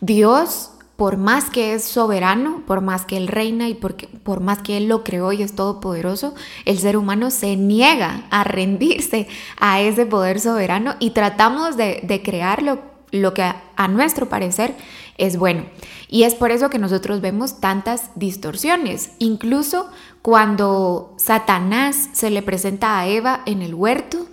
Dios 0.00 0.72
por 0.98 1.16
más 1.16 1.48
que 1.48 1.74
es 1.74 1.84
soberano, 1.84 2.64
por 2.66 2.80
más 2.80 3.04
que 3.04 3.16
Él 3.16 3.28
reina 3.28 3.68
y 3.68 3.74
por, 3.74 3.94
por 3.94 4.40
más 4.40 4.58
que 4.62 4.76
Él 4.76 4.88
lo 4.88 5.04
creó 5.04 5.30
y 5.30 5.44
es 5.44 5.54
todopoderoso, 5.54 6.34
el 6.64 6.76
ser 6.80 6.96
humano 6.96 7.30
se 7.30 7.54
niega 7.54 8.24
a 8.30 8.42
rendirse 8.42 9.28
a 9.60 9.80
ese 9.80 10.06
poder 10.06 10.40
soberano 10.40 10.96
y 10.98 11.10
tratamos 11.10 11.76
de, 11.76 12.20
crear 12.24 12.64
lo, 12.64 12.80
lo 13.10 13.34
que 13.34 13.42
a, 13.42 13.88
nuestro 13.88 14.28
parecer 14.28 14.74
es 15.16 15.36
bueno. 15.36 15.64
Y 16.08 16.24
es 16.24 16.34
por 16.34 16.50
eso 16.50 16.70
que 16.70 16.78
nosotros 16.78 17.20
vemos 17.20 17.60
tantas 17.60 18.10
distorsiones. 18.14 19.12
Incluso 19.18 19.90
cuando 20.22 21.14
Satanás 21.18 22.10
se 22.12 22.30
le 22.30 22.42
presenta 22.42 22.98
a 22.98 23.06
Eva 23.06 23.42
en 23.46 23.62
el 23.62 23.74
huerto, 23.74 24.26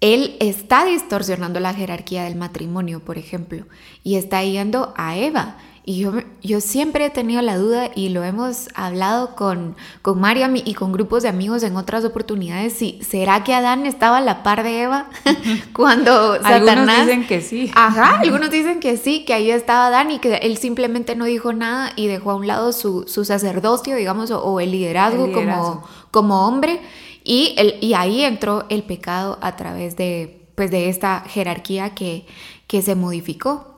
él 0.00 0.36
está 0.40 0.84
distorsionando 0.84 1.60
la 1.60 1.74
jerarquía 1.74 2.24
del 2.24 2.34
matrimonio, 2.34 3.00
por 3.00 3.18
ejemplo, 3.18 3.66
y 4.02 4.16
está 4.16 4.42
yendo 4.42 4.92
a 4.96 5.16
Eva 5.16 5.58
y 5.84 5.98
yo, 5.98 6.12
yo 6.42 6.60
siempre 6.60 7.06
he 7.06 7.10
tenido 7.10 7.42
la 7.42 7.56
duda 7.56 7.90
y 7.92 8.10
lo 8.10 8.22
hemos 8.22 8.68
hablado 8.74 9.34
con, 9.34 9.74
con 10.00 10.20
Mariam 10.20 10.54
y 10.54 10.74
con 10.74 10.92
grupos 10.92 11.24
de 11.24 11.28
amigos 11.28 11.64
en 11.64 11.76
otras 11.76 12.04
oportunidades, 12.04 12.74
si 12.74 13.00
será 13.02 13.42
que 13.42 13.52
Adán 13.52 13.84
estaba 13.84 14.18
a 14.18 14.20
la 14.20 14.44
par 14.44 14.62
de 14.62 14.82
Eva 14.82 15.06
cuando 15.72 16.36
Satanás... 16.36 16.70
Algunos 16.70 17.06
dicen 17.06 17.26
que 17.26 17.40
sí. 17.40 17.70
Ajá, 17.74 18.20
algunos 18.20 18.50
dicen 18.50 18.78
que 18.78 18.96
sí, 18.96 19.24
que 19.24 19.34
ahí 19.34 19.50
estaba 19.50 19.88
Adán 19.88 20.12
y 20.12 20.20
que 20.20 20.36
él 20.36 20.56
simplemente 20.56 21.16
no 21.16 21.24
dijo 21.24 21.52
nada 21.52 21.92
y 21.96 22.06
dejó 22.06 22.30
a 22.30 22.36
un 22.36 22.46
lado 22.46 22.72
su, 22.72 23.04
su 23.08 23.24
sacerdocio, 23.24 23.96
digamos, 23.96 24.30
o, 24.30 24.60
el, 24.60 24.70
liderazgo 24.70 25.32
Como, 25.32 25.82
como 26.12 26.46
hombre. 26.46 26.80
Y, 27.24 27.54
el, 27.58 27.76
y 27.80 27.94
ahí 27.94 28.22
entró 28.22 28.66
el 28.68 28.84
pecado 28.84 29.38
a 29.40 29.56
través 29.56 29.96
de, 29.96 30.46
pues, 30.54 30.70
de 30.70 30.88
esta 30.88 31.24
jerarquía 31.26 31.90
que, 31.90 32.26
que 32.68 32.82
se 32.82 32.94
modificó. 32.94 33.71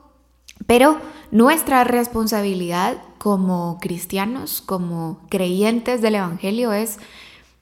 Pero 0.67 0.99
nuestra 1.31 1.83
responsabilidad 1.83 2.97
como 3.17 3.77
cristianos, 3.81 4.61
como 4.61 5.19
creyentes 5.29 6.01
del 6.01 6.15
Evangelio 6.15 6.73
es 6.73 6.97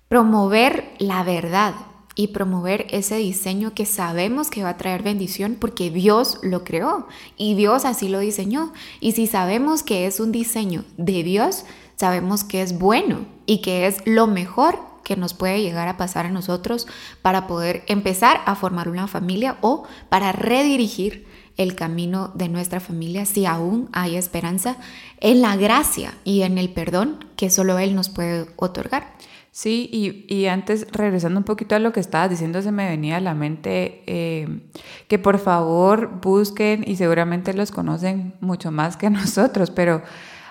promover 0.07 0.93
la 0.99 1.23
verdad 1.23 1.73
y 2.15 2.27
promover 2.27 2.85
ese 2.91 3.15
diseño 3.15 3.73
que 3.73 3.85
sabemos 3.85 4.49
que 4.49 4.63
va 4.63 4.69
a 4.69 4.77
traer 4.77 5.01
bendición 5.01 5.57
porque 5.59 5.89
Dios 5.89 6.39
lo 6.43 6.63
creó 6.63 7.07
y 7.37 7.55
Dios 7.55 7.85
así 7.85 8.07
lo 8.07 8.19
diseñó. 8.19 8.71
Y 8.99 9.13
si 9.13 9.25
sabemos 9.27 9.83
que 9.83 10.05
es 10.05 10.19
un 10.19 10.31
diseño 10.31 10.85
de 10.97 11.23
Dios, 11.23 11.65
sabemos 11.95 12.43
que 12.43 12.61
es 12.61 12.77
bueno 12.77 13.25
y 13.45 13.61
que 13.61 13.87
es 13.87 13.97
lo 14.05 14.27
mejor 14.27 14.79
que 15.03 15.15
nos 15.17 15.33
puede 15.33 15.61
llegar 15.61 15.87
a 15.87 15.97
pasar 15.97 16.25
a 16.25 16.31
nosotros 16.31 16.87
para 17.21 17.47
poder 17.47 17.83
empezar 17.87 18.41
a 18.45 18.55
formar 18.55 18.87
una 18.87 19.07
familia 19.07 19.57
o 19.61 19.83
para 20.09 20.31
redirigir 20.31 21.25
el 21.57 21.75
camino 21.75 22.31
de 22.33 22.49
nuestra 22.49 22.79
familia 22.79 23.25
si 23.25 23.45
aún 23.45 23.89
hay 23.93 24.15
esperanza 24.15 24.77
en 25.19 25.41
la 25.41 25.55
gracia 25.55 26.13
y 26.23 26.41
en 26.41 26.57
el 26.57 26.69
perdón 26.69 27.25
que 27.35 27.49
solo 27.49 27.77
Él 27.79 27.95
nos 27.95 28.09
puede 28.09 28.47
otorgar. 28.55 29.13
Sí, 29.51 29.87
y, 30.27 30.47
antes, 30.47 30.87
regresando 30.91 31.39
un 31.39 31.43
poquito 31.43 31.75
a 31.75 31.79
lo 31.79 31.93
que 31.93 31.99
estabas 31.99 32.31
diciendo, 32.31 32.63
se 32.63 32.71
me 32.71 32.89
venía 32.89 33.17
a 33.17 33.21
la 33.21 33.35
mente 33.35 34.01
eh, 34.07 34.67
que 35.07 35.19
por 35.19 35.37
favor 35.37 36.19
busquen, 36.21 36.83
y 36.87 36.95
seguramente 36.95 37.53
los 37.53 37.69
conocen 37.69 38.33
mucho 38.41 38.71
más 38.71 38.97
que 38.97 39.09
nosotros, 39.11 39.69
pero 39.69 40.01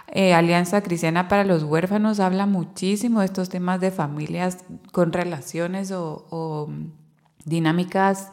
eh, 0.07 0.35
Alianza 0.35 0.83
Cristiana 0.83 1.27
para 1.27 1.43
los 1.43 1.65
Huérfanos 1.65 2.21
habla 2.21 2.47
muchísimo 2.47 3.19
de 3.19 3.27
estos 3.27 3.49
temas 3.49 3.81
de 3.81 3.91
familias 3.91 4.59
con 4.93 5.13
relaciones 5.13 5.91
o, 5.91 6.25
o 6.31 6.71
dinámicas 7.45 8.31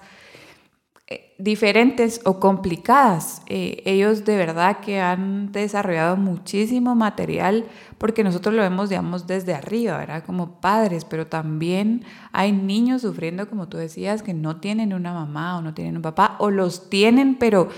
diferentes 1.40 2.20
o 2.26 2.40
complicadas. 2.40 3.42
Eh, 3.48 3.82
ellos 3.86 4.26
de 4.26 4.36
verdad 4.36 4.80
que 4.82 5.00
han 5.00 5.52
desarrollado 5.52 6.18
muchísimo 6.18 6.96
material 6.96 7.66
porque 7.98 8.24
nosotros 8.24 8.54
lo 8.54 8.62
vemos, 8.62 8.90
digamos, 8.90 9.26
desde 9.26 9.54
arriba, 9.54 9.98
¿verdad? 9.98 10.24
Como 10.26 10.60
padres, 10.60 11.06
pero 11.06 11.28
también 11.28 12.04
hay 12.32 12.52
niños 12.52 13.02
sufriendo, 13.02 13.50
como 13.50 13.70
tú 13.70 13.78
decías, 13.78 14.22
que 14.22 14.34
no 14.34 14.58
tienen 14.58 14.94
una 14.94 15.14
mamá 15.14 15.58
o 15.58 15.62
no 15.62 15.74
tienen 15.74 15.96
un 15.96 16.02
papá 16.02 16.36
o 16.40 16.52
los 16.52 16.90
tienen, 16.90 17.38
pero 17.40 17.70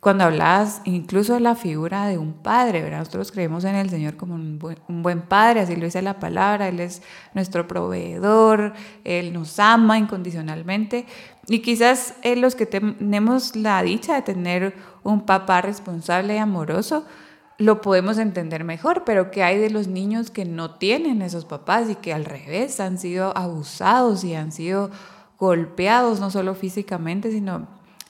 cuando 0.00 0.24
hablas 0.24 0.80
incluso 0.86 1.34
de 1.34 1.40
la 1.40 1.54
figura 1.54 2.06
de 2.06 2.16
un 2.16 2.32
padre, 2.32 2.82
¿verdad? 2.82 3.00
Nosotros 3.00 3.30
creemos 3.30 3.64
en 3.64 3.74
el 3.76 3.90
Señor 3.90 4.16
como 4.16 4.34
un 4.34 4.58
buen, 4.58 5.20
padre, 5.20 5.60
así 5.60 5.76
lo 5.76 5.84
dice 5.84 6.00
la 6.00 6.18
palabra, 6.18 6.68
Él 6.68 6.80
es 6.80 7.02
nuestro 7.34 7.68
proveedor, 7.68 8.72
Él 9.04 9.34
nos 9.34 9.58
ama 9.58 9.98
incondicionalmente. 9.98 11.04
Y 11.50 11.62
quizás 11.62 12.14
eh, 12.22 12.36
los 12.36 12.54
que 12.54 12.64
tenemos 12.64 13.56
la 13.56 13.82
dicha 13.82 14.14
de 14.14 14.22
tener 14.22 14.72
un 15.02 15.26
papá 15.26 15.60
responsable 15.60 16.36
y 16.36 16.38
amoroso, 16.38 17.04
lo 17.58 17.80
podemos 17.80 18.18
entender 18.18 18.62
mejor, 18.62 19.02
pero 19.04 19.32
¿qué 19.32 19.42
hay 19.42 19.58
de 19.58 19.68
los 19.68 19.88
niños 19.88 20.30
que 20.30 20.44
no 20.44 20.76
tienen 20.76 21.22
esos 21.22 21.46
papás 21.46 21.90
y 21.90 21.96
que 21.96 22.14
al 22.14 22.24
revés 22.24 22.78
han 22.78 22.98
sido 22.98 23.36
abusados 23.36 24.22
y 24.22 24.36
han 24.36 24.52
sido 24.52 24.92
golpeados, 25.40 26.20
no 26.20 26.30
solo 26.30 26.54
físicamente, 26.54 27.32
sino 27.32 27.66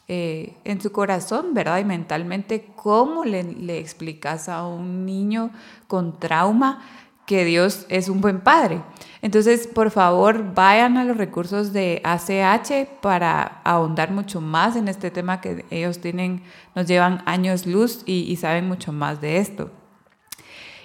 eh, 0.06 0.58
en 0.64 0.82
su 0.82 0.92
corazón, 0.92 1.54
¿verdad? 1.54 1.78
Y 1.78 1.84
mentalmente, 1.86 2.66
¿cómo 2.76 3.24
le, 3.24 3.42
le 3.42 3.78
explicas 3.78 4.50
a 4.50 4.66
un 4.66 5.06
niño 5.06 5.50
con 5.88 6.18
trauma 6.18 6.82
que 7.24 7.46
Dios 7.46 7.86
es 7.88 8.10
un 8.10 8.20
buen 8.20 8.42
padre? 8.42 8.82
Entonces, 9.22 9.66
por 9.66 9.90
favor, 9.90 10.54
vayan 10.54 10.96
a 10.96 11.04
los 11.04 11.16
recursos 11.16 11.72
de 11.72 12.00
ACH 12.04 12.88
para 13.02 13.60
ahondar 13.64 14.10
mucho 14.12 14.40
más 14.40 14.76
en 14.76 14.88
este 14.88 15.10
tema 15.10 15.42
que 15.42 15.66
ellos 15.70 16.00
tienen, 16.00 16.42
nos 16.74 16.86
llevan 16.86 17.22
años 17.26 17.66
luz 17.66 18.02
y, 18.06 18.34
saben 18.36 18.66
mucho 18.66 18.92
más 18.92 19.20
de 19.20 19.36
esto. 19.36 19.70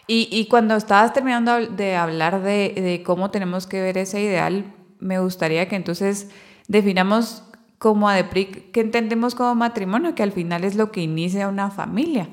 Y, 0.08 0.48
cuando 0.50 0.76
estabas 0.76 1.14
terminando 1.14 1.66
de 1.66 1.96
hablar 1.96 2.44
de, 2.44 3.02
cómo 3.06 3.32
tenemos 3.32 3.68
que 3.68 3.82
ver 3.82 3.98
ese 3.98 4.22
ideal, 4.22 4.66
me 5.00 5.20
gustaría 5.20 5.68
que 5.70 5.78
entonces 5.78 6.30
definamos 6.68 7.44
como 7.78 8.10
ADEPRIC, 8.10 8.72
que 8.72 8.82
entendemos 8.82 9.34
como 9.34 9.56
matrimonio, 9.56 10.14
que 10.14 10.24
al 10.24 10.32
final 10.32 10.64
es 10.64 10.76
lo 10.76 10.92
que 10.92 11.02
inicia 11.02 11.48
una 11.48 11.72
familia. 11.72 12.30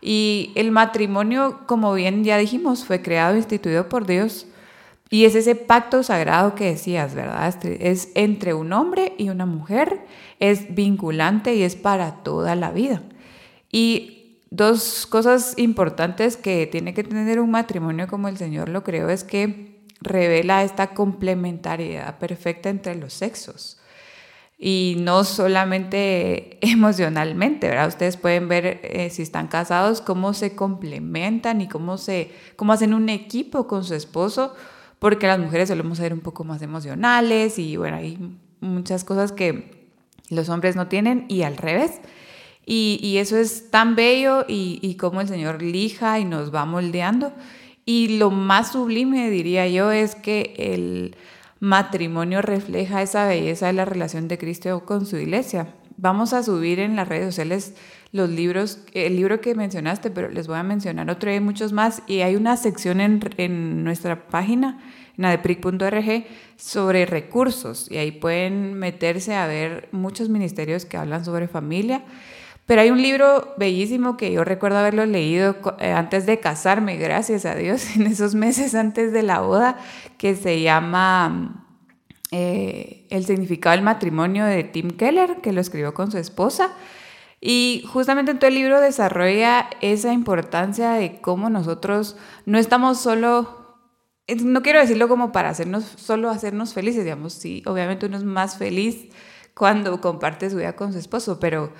Y 0.00 0.52
el 0.56 0.72
matrimonio, 0.72 1.60
como 1.66 1.94
bien 1.94 2.24
ya 2.24 2.36
dijimos, 2.36 2.84
fue 2.84 3.00
creado 3.00 3.34
e 3.34 3.38
instituido 3.38 3.88
por 3.88 4.06
Dios. 4.06 4.46
Y 5.08 5.24
es 5.24 5.34
ese 5.34 5.54
pacto 5.54 6.02
sagrado 6.02 6.54
que 6.54 6.64
decías, 6.64 7.14
¿verdad? 7.14 7.48
Este, 7.48 7.90
es 7.90 8.10
entre 8.14 8.54
un 8.54 8.72
hombre 8.72 9.14
y 9.18 9.28
una 9.28 9.46
mujer, 9.46 10.00
es 10.40 10.74
vinculante 10.74 11.54
y 11.54 11.62
es 11.62 11.76
para 11.76 12.22
toda 12.24 12.56
la 12.56 12.72
vida. 12.72 13.02
Y 13.70 14.40
dos 14.50 15.06
cosas 15.06 15.54
importantes 15.58 16.36
que 16.36 16.66
tiene 16.66 16.92
que 16.92 17.04
tener 17.04 17.40
un 17.40 17.50
matrimonio 17.50 18.08
como 18.08 18.28
el 18.28 18.36
Señor 18.36 18.68
lo 18.68 18.82
creó 18.82 19.08
es 19.08 19.22
que 19.22 19.76
revela 20.00 20.64
esta 20.64 20.88
complementariedad 20.88 22.18
perfecta 22.18 22.68
entre 22.68 22.96
los 22.96 23.12
sexos 23.12 23.78
y 24.58 24.96
no 24.98 25.24
solamente 25.24 26.58
emocionalmente, 26.66 27.68
¿verdad? 27.68 27.88
Ustedes 27.88 28.16
pueden 28.16 28.48
ver 28.48 28.80
eh, 28.82 29.10
si 29.10 29.22
están 29.22 29.48
casados 29.48 30.00
cómo 30.00 30.34
se 30.34 30.54
complementan 30.54 31.60
y 31.60 31.68
cómo, 31.68 31.98
se, 31.98 32.30
cómo 32.56 32.72
hacen 32.72 32.94
un 32.94 33.08
equipo 33.08 33.66
con 33.66 33.84
su 33.84 33.94
esposo, 33.94 34.54
porque 34.98 35.26
las 35.26 35.38
mujeres 35.38 35.68
solemos 35.68 35.98
ser 35.98 36.12
un 36.12 36.20
poco 36.20 36.44
más 36.44 36.62
emocionales 36.62 37.58
y 37.58 37.76
bueno, 37.76 37.96
hay 37.96 38.18
muchas 38.60 39.04
cosas 39.04 39.32
que 39.32 39.90
los 40.30 40.48
hombres 40.48 40.76
no 40.76 40.88
tienen 40.88 41.26
y 41.28 41.42
al 41.42 41.56
revés. 41.56 42.00
Y, 42.68 43.18
eso 43.18 43.36
es 43.36 43.70
tan 43.70 43.94
bello 43.94 44.44
y, 44.48 44.80
y 44.82 44.96
cómo 44.96 45.20
el 45.20 45.28
Señor 45.28 45.62
lija 45.62 46.18
y 46.18 46.24
nos 46.24 46.52
va 46.52 46.64
moldeando. 46.64 47.32
Y 47.84 48.18
lo 48.18 48.32
más 48.32 48.72
sublime, 48.72 49.30
diría 49.30 49.68
yo, 49.68 49.92
es 49.92 50.16
que 50.16 50.54
el 50.58 51.16
matrimonio 51.60 52.42
refleja 52.42 53.02
esa 53.02 53.28
belleza 53.28 53.68
de 53.68 53.74
la 53.74 53.84
relación 53.84 54.26
de 54.26 54.38
Cristo 54.38 54.84
con 54.84 55.06
su 55.06 55.16
iglesia. 55.16 55.74
Vamos 55.96 56.32
a 56.32 56.42
subir 56.42 56.80
en 56.80 56.96
las 56.96 57.08
redes 57.08 57.26
sociales 57.26 57.74
los 58.12 58.30
libros, 58.30 58.80
el 58.92 59.16
libro 59.16 59.40
que 59.40 59.54
mencionaste, 59.54 60.10
pero 60.10 60.28
les 60.28 60.46
voy 60.46 60.56
a 60.56 60.62
mencionar 60.62 61.10
otro, 61.10 61.30
hay 61.30 61.40
muchos 61.40 61.72
más. 61.72 62.02
Y 62.06 62.20
hay 62.20 62.36
una 62.36 62.56
sección 62.56 63.00
en, 63.00 63.20
en 63.36 63.84
nuestra 63.84 64.28
página, 64.28 64.80
en 65.18 65.24
adepric.org, 65.24 66.26
sobre 66.56 67.06
recursos. 67.06 67.90
Y 67.90 67.98
ahí 67.98 68.12
pueden 68.12 68.74
meterse 68.74 69.34
a 69.34 69.46
ver 69.46 69.88
muchos 69.92 70.28
ministerios 70.28 70.84
que 70.84 70.96
hablan 70.96 71.24
sobre 71.24 71.48
familia. 71.48 72.02
Pero 72.66 72.80
hay 72.80 72.90
un 72.90 73.00
libro 73.00 73.54
bellísimo 73.56 74.16
que 74.16 74.32
yo 74.32 74.42
recuerdo 74.42 74.78
haberlo 74.78 75.06
leído 75.06 75.56
eh, 75.78 75.92
antes 75.92 76.26
de 76.26 76.40
casarme, 76.40 76.96
gracias 76.96 77.44
a 77.46 77.54
Dios, 77.54 77.84
en 77.96 78.06
esos 78.06 78.34
meses 78.34 78.74
antes 78.74 79.12
de 79.12 79.22
la 79.22 79.40
boda, 79.40 79.78
que 80.18 80.34
se 80.34 80.60
llama 80.60 81.64
eh, 82.32 83.06
El 83.10 83.24
significado 83.24 83.76
del 83.76 83.84
matrimonio 83.84 84.44
de 84.44 84.64
Tim 84.64 84.90
Keller, 84.90 85.36
que 85.42 85.52
lo 85.52 85.60
escribió 85.60 85.94
con 85.94 86.10
su 86.10 86.18
esposa. 86.18 86.72
Y 87.40 87.84
justamente 87.92 88.32
en 88.32 88.38
el 88.40 88.54
libro 88.54 88.80
desarrolla 88.80 89.68
esa 89.80 90.12
importancia 90.12 90.92
de 90.92 91.20
cómo 91.20 91.50
nosotros 91.50 92.16
no 92.46 92.58
estamos 92.58 92.98
solo, 92.98 93.78
no 94.42 94.62
quiero 94.62 94.80
decirlo 94.80 95.08
como 95.08 95.32
para 95.32 95.50
hacernos, 95.50 95.84
solo 95.96 96.30
hacernos 96.30 96.72
felices, 96.72 97.04
digamos, 97.04 97.34
sí, 97.34 97.62
obviamente 97.66 98.06
uno 98.06 98.16
es 98.16 98.24
más 98.24 98.56
feliz 98.56 99.08
cuando 99.54 100.00
comparte 100.00 100.50
su 100.50 100.56
vida 100.56 100.74
con 100.74 100.92
su 100.92 100.98
esposo, 100.98 101.38
pero 101.38 101.72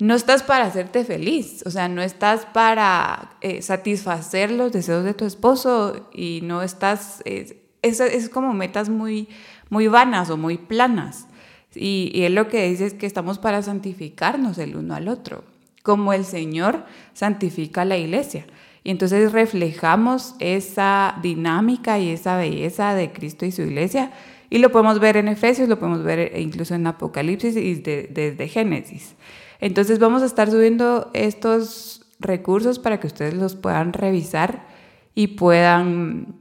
no 0.00 0.14
estás 0.14 0.42
para 0.42 0.64
hacerte 0.64 1.04
feliz, 1.04 1.62
o 1.66 1.70
sea, 1.70 1.88
no 1.88 2.00
estás 2.02 2.46
para 2.46 3.36
eh, 3.42 3.60
satisfacer 3.60 4.50
los 4.50 4.72
deseos 4.72 5.04
de 5.04 5.12
tu 5.12 5.26
esposo 5.26 6.08
y 6.12 6.40
no 6.42 6.62
estás, 6.62 7.20
es, 7.26 7.54
es, 7.82 8.28
como 8.30 8.54
metas 8.54 8.88
muy, 8.88 9.28
muy 9.68 9.88
vanas 9.88 10.30
o 10.30 10.38
muy 10.38 10.56
planas. 10.56 11.26
Y, 11.74 12.10
y 12.14 12.22
él 12.22 12.34
lo 12.34 12.48
que 12.48 12.68
dice 12.68 12.86
es 12.86 12.94
que 12.94 13.06
estamos 13.06 13.38
para 13.38 13.62
santificarnos 13.62 14.58
el 14.58 14.76
uno 14.76 14.94
al 14.94 15.08
otro, 15.08 15.44
como 15.82 16.12
el 16.12 16.24
Señor 16.24 16.84
santifica 17.14 17.84
la 17.84 17.96
iglesia. 17.96 18.46
Y 18.82 18.90
entonces 18.90 19.32
reflejamos 19.32 20.34
esa 20.38 21.16
dinámica 21.22 21.98
y 21.98 22.10
esa 22.10 22.36
belleza 22.36 22.94
de 22.94 23.12
Cristo 23.12 23.44
y 23.44 23.52
su 23.52 23.62
iglesia. 23.62 24.10
Y 24.48 24.58
lo 24.58 24.70
podemos 24.72 24.98
ver 24.98 25.16
en 25.16 25.28
Efesios, 25.28 25.68
lo 25.68 25.78
podemos 25.78 26.02
ver 26.02 26.32
incluso 26.38 26.74
en 26.74 26.86
Apocalipsis 26.86 27.56
y 27.56 27.74
desde 27.74 28.48
Génesis. 28.48 29.14
Entonces 29.60 29.98
vamos 29.98 30.22
a 30.22 30.26
estar 30.26 30.50
subiendo 30.50 31.10
estos 31.12 32.06
recursos 32.18 32.78
para 32.78 32.98
que 32.98 33.06
ustedes 33.06 33.34
los 33.34 33.54
puedan 33.54 33.92
revisar 33.92 34.66
y 35.14 35.28
puedan 35.28 36.34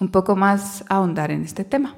un 0.00 0.08
poco 0.10 0.36
más 0.36 0.84
ahondar 0.88 1.30
en 1.30 1.42
este 1.42 1.64
tema. 1.64 1.96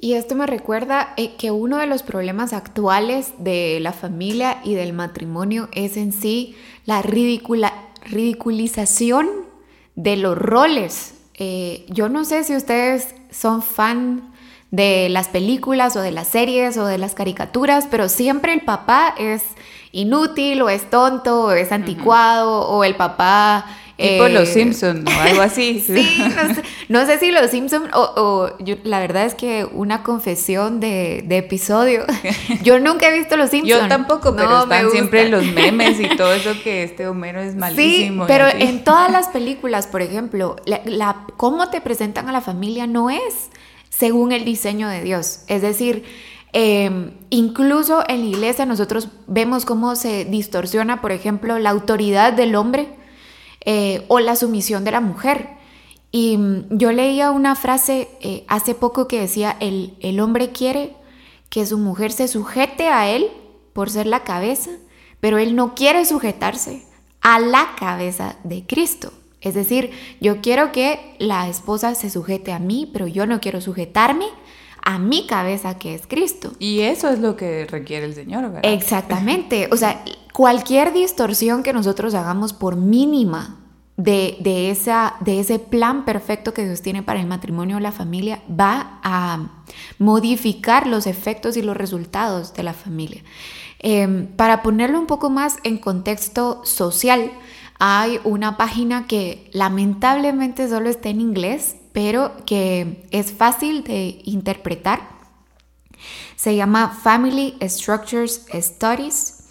Y 0.00 0.14
esto 0.14 0.34
me 0.34 0.46
recuerda 0.46 1.14
eh, 1.16 1.34
que 1.36 1.50
uno 1.50 1.78
de 1.78 1.86
los 1.86 2.02
problemas 2.02 2.52
actuales 2.52 3.32
de 3.38 3.78
la 3.80 3.92
familia 3.92 4.58
y 4.64 4.74
del 4.74 4.92
matrimonio 4.92 5.68
es 5.72 5.96
en 5.96 6.12
sí 6.12 6.56
la 6.84 7.00
ridiculización 7.00 9.28
de 9.94 10.16
los 10.16 10.36
roles. 10.36 11.14
Eh, 11.34 11.86
yo 11.88 12.08
no 12.08 12.24
sé 12.24 12.44
si 12.44 12.54
ustedes 12.54 13.14
son 13.30 13.62
fan 13.62 14.32
de 14.70 15.08
las 15.08 15.28
películas 15.28 15.96
o 15.96 16.00
de 16.00 16.10
las 16.10 16.28
series 16.28 16.76
o 16.76 16.86
de 16.86 16.98
las 16.98 17.14
caricaturas, 17.14 17.86
pero 17.90 18.08
siempre 18.08 18.52
el 18.52 18.62
papá 18.62 19.14
es 19.16 19.44
inútil 19.92 20.60
o 20.62 20.68
es 20.68 20.90
tonto 20.90 21.44
o 21.44 21.52
es 21.52 21.72
anticuado 21.72 22.68
o 22.68 22.84
el 22.84 22.96
papá... 22.96 23.64
Tipo 23.96 24.28
los 24.28 24.48
eh, 24.48 24.52
Simpsons 24.52 25.04
o 25.06 25.20
algo 25.20 25.42
así. 25.42 25.80
sí, 25.86 26.18
no 26.88 27.06
sé, 27.06 27.18
si 27.18 27.30
los 27.30 27.50
Simpsons 27.50 27.90
o, 27.94 28.50
la 28.82 28.98
verdad 28.98 29.24
es 29.24 29.34
que 29.34 29.64
una 29.64 30.02
confesión 30.02 30.80
de, 30.80 31.24
episodio. 31.30 32.04
Yo 32.62 32.78
nunca 32.78 33.08
he 33.08 33.18
visto 33.18 33.36
los 33.36 33.50
Simpsons. 33.50 33.82
Yo 33.82 33.88
tampoco, 33.88 34.34
pero 34.34 34.62
están 34.62 34.90
siempre 34.90 35.28
los 35.28 35.44
memes 35.44 36.00
y 36.00 36.16
todo 36.16 36.32
eso 36.32 36.50
que 36.62 36.82
este 36.84 37.06
Homero 37.06 37.40
es 37.40 37.54
malísimo. 37.54 38.24
Sí, 38.24 38.28
pero 38.28 38.48
en 38.48 38.82
todas 38.82 39.10
las 39.10 39.28
películas, 39.28 39.86
por 39.86 40.02
ejemplo, 40.02 40.56
la, 40.64 41.26
cómo 41.36 41.70
te 41.70 41.80
presentan 41.80 42.28
a 42.28 42.32
la 42.32 42.40
familia 42.40 42.86
no 42.86 43.10
es 43.10 43.50
según 43.90 44.32
el 44.32 44.44
diseño 44.44 44.88
de 44.88 45.02
Dios. 45.02 45.40
Es 45.46 45.62
decir, 45.62 46.04
Em, 46.56 47.10
incluso 47.30 48.04
en 48.06 48.20
la 48.20 48.26
iglesia 48.26 48.64
nosotros 48.64 49.08
vemos 49.26 49.64
cómo 49.64 49.96
se 49.96 50.24
distorsiona, 50.24 51.00
por 51.00 51.10
ejemplo, 51.10 51.58
la 51.58 51.70
autoridad 51.70 52.32
del 52.32 52.54
hombre 52.54 52.86
eh, 53.64 54.04
o 54.08 54.20
la 54.20 54.36
sumisión 54.36 54.84
de 54.84 54.90
la 54.90 55.00
mujer. 55.00 55.48
Y 56.10 56.36
mm, 56.36 56.66
yo 56.70 56.92
leía 56.92 57.30
una 57.30 57.54
frase 57.54 58.08
eh, 58.20 58.44
hace 58.48 58.74
poco 58.74 59.08
que 59.08 59.20
decía, 59.20 59.56
el, 59.60 59.94
el 60.00 60.20
hombre 60.20 60.50
quiere 60.50 60.94
que 61.48 61.66
su 61.66 61.78
mujer 61.78 62.12
se 62.12 62.28
sujete 62.28 62.88
a 62.88 63.08
él 63.08 63.28
por 63.72 63.90
ser 63.90 64.06
la 64.06 64.24
cabeza, 64.24 64.70
pero 65.20 65.38
él 65.38 65.56
no 65.56 65.74
quiere 65.74 66.04
sujetarse 66.04 66.84
a 67.20 67.38
la 67.38 67.74
cabeza 67.78 68.36
de 68.44 68.64
Cristo. 68.66 69.12
Es 69.40 69.54
decir, 69.54 69.90
yo 70.20 70.40
quiero 70.40 70.72
que 70.72 71.16
la 71.18 71.48
esposa 71.48 71.94
se 71.94 72.08
sujete 72.08 72.52
a 72.52 72.58
mí, 72.58 72.88
pero 72.92 73.06
yo 73.06 73.26
no 73.26 73.40
quiero 73.40 73.60
sujetarme 73.60 74.26
a 74.84 74.98
mi 74.98 75.26
cabeza 75.26 75.78
que 75.78 75.94
es 75.94 76.06
Cristo. 76.06 76.52
Y 76.58 76.80
eso 76.80 77.08
es 77.08 77.18
lo 77.18 77.36
que 77.36 77.66
requiere 77.66 78.04
el 78.04 78.14
Señor, 78.14 78.42
¿verdad? 78.42 78.60
Exactamente. 78.64 79.68
O 79.72 79.76
sea, 79.76 80.04
cualquier 80.32 80.92
distorsión 80.92 81.62
que 81.62 81.72
nosotros 81.72 82.14
hagamos 82.14 82.52
por 82.52 82.76
mínima 82.76 83.56
de, 83.96 84.70
esa, 84.70 85.14
de 85.20 85.40
ese 85.40 85.58
plan 85.58 86.04
perfecto 86.04 86.52
que 86.52 86.64
Dios 86.64 86.82
tiene 86.82 87.02
para 87.02 87.20
el 87.20 87.26
matrimonio 87.26 87.78
o 87.78 87.80
la 87.80 87.92
familia 87.92 88.42
va 88.48 89.00
a 89.02 89.64
modificar 89.98 90.86
los 90.86 91.06
efectos 91.06 91.56
y 91.56 91.62
los 91.62 91.76
resultados 91.76 92.52
de 92.52 92.62
la 92.64 92.74
familia. 92.74 93.22
Em, 93.78 94.26
para 94.26 94.62
ponerlo 94.62 94.98
un 94.98 95.06
poco 95.06 95.30
más 95.30 95.56
en 95.62 95.78
contexto 95.78 96.62
social, 96.64 97.30
hay 97.78 98.20
una 98.24 98.56
página 98.56 99.06
que 99.06 99.48
lamentablemente 99.52 100.68
solo 100.68 100.90
está 100.90 101.08
en 101.08 101.20
inglés, 101.20 101.76
pero 101.94 102.32
que 102.44 103.06
es 103.12 103.32
fácil 103.32 103.84
de 103.84 104.20
interpretar. 104.24 105.08
Se 106.34 106.56
llama 106.56 106.88
Family 106.88 107.54
Structures 107.62 108.46
Studies. 108.52 109.44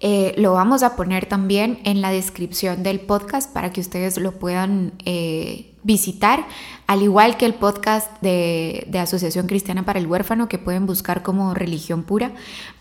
Eh, 0.00 0.34
lo 0.38 0.54
vamos 0.54 0.82
a 0.82 0.96
poner 0.96 1.26
también 1.26 1.80
en 1.84 2.00
la 2.00 2.10
descripción 2.10 2.82
del 2.82 3.00
podcast 3.00 3.52
para 3.52 3.70
que 3.70 3.82
ustedes 3.82 4.16
lo 4.16 4.32
puedan 4.32 4.94
eh, 5.04 5.74
visitar, 5.82 6.46
al 6.86 7.02
igual 7.02 7.36
que 7.36 7.44
el 7.44 7.54
podcast 7.54 8.10
de, 8.22 8.86
de, 8.88 8.98
Asociación 8.98 9.46
Cristiana 9.46 9.84
para 9.84 9.98
el 9.98 10.06
Huérfano 10.06 10.48
que 10.48 10.58
pueden 10.58 10.86
buscar 10.86 11.22
como 11.22 11.52
religión 11.52 12.02
pura. 12.02 12.32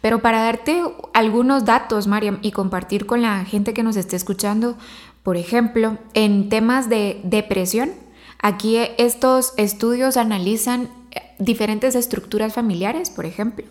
Pero 0.02 0.22
para 0.22 0.42
darte 0.42 0.82
algunos 1.13 1.66
datos, 1.66 2.08
Mariam, 2.08 2.39
y 2.42 2.52
compartir 2.52 3.06
con 3.06 3.22
la 3.22 3.44
gente 3.44 3.74
que 3.74 3.84
nos 3.84 3.98
esté 3.98 4.16
escuchando, 4.16 4.78
por 5.24 5.36
ejemplo, 5.36 5.98
en 6.13 6.48
temas 6.48 6.88
de 6.88 7.20
depresión, 7.24 8.03
Aquí 8.45 8.77
estos 8.97 9.53
estudios 9.56 10.17
analizan 10.17 10.89
eh, 11.12 11.21
diferentes 11.39 11.95
estructuras 11.95 12.53
familiares, 12.53 13.10
por 13.10 13.25
ejemplo. 13.25 13.63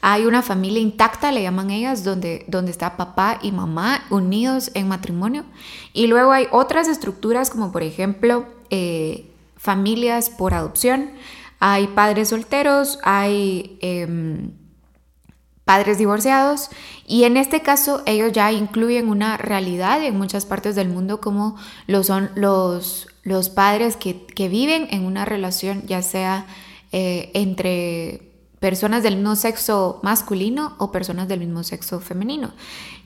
Hay 0.00 0.24
una 0.24 0.40
familia 0.40 0.80
intacta, 0.80 1.30
le 1.30 1.42
llaman 1.42 1.70
ellas, 1.70 2.04
donde, 2.04 2.42
donde 2.48 2.70
está 2.70 2.96
papá 2.96 3.38
y 3.42 3.52
mamá 3.52 4.02
unidos 4.08 4.70
en 4.72 4.88
matrimonio. 4.88 5.44
Y 5.92 6.06
luego 6.06 6.32
hay 6.32 6.46
otras 6.52 6.88
estructuras 6.88 7.50
como 7.50 7.70
por 7.70 7.82
ejemplo 7.82 8.46
eh, 8.70 9.30
familias 9.58 10.30
por 10.30 10.54
adopción. 10.54 11.10
Hay 11.60 11.88
padres 11.88 12.30
solteros, 12.30 13.00
hay 13.02 13.78
em, 13.82 14.52
padres 15.66 15.98
divorciados 15.98 16.70
y 17.06 17.24
en 17.24 17.36
este 17.36 17.60
caso 17.60 18.02
ellos 18.06 18.32
ya 18.32 18.52
incluyen 18.52 19.10
una 19.10 19.36
realidad 19.36 20.02
en 20.02 20.16
muchas 20.16 20.46
partes 20.46 20.74
del 20.76 20.88
mundo 20.88 21.20
como 21.20 21.56
lo 21.86 22.02
son 22.02 22.30
los 22.36 23.08
los 23.24 23.48
padres 23.50 23.96
que, 23.96 24.48
viven 24.48 24.86
en 24.90 25.04
una 25.04 25.24
relación 25.24 25.82
ya 25.86 26.02
sea 26.02 26.46
eh, 26.92 27.30
entre 27.34 28.30
personas 28.60 29.02
del 29.02 29.16
mismo 29.16 29.36
sexo 29.36 30.00
masculino 30.02 30.74
o 30.78 30.92
personas 30.92 31.28
del 31.28 31.40
mismo 31.40 31.64
sexo 31.64 32.00
femenino. 32.00 32.52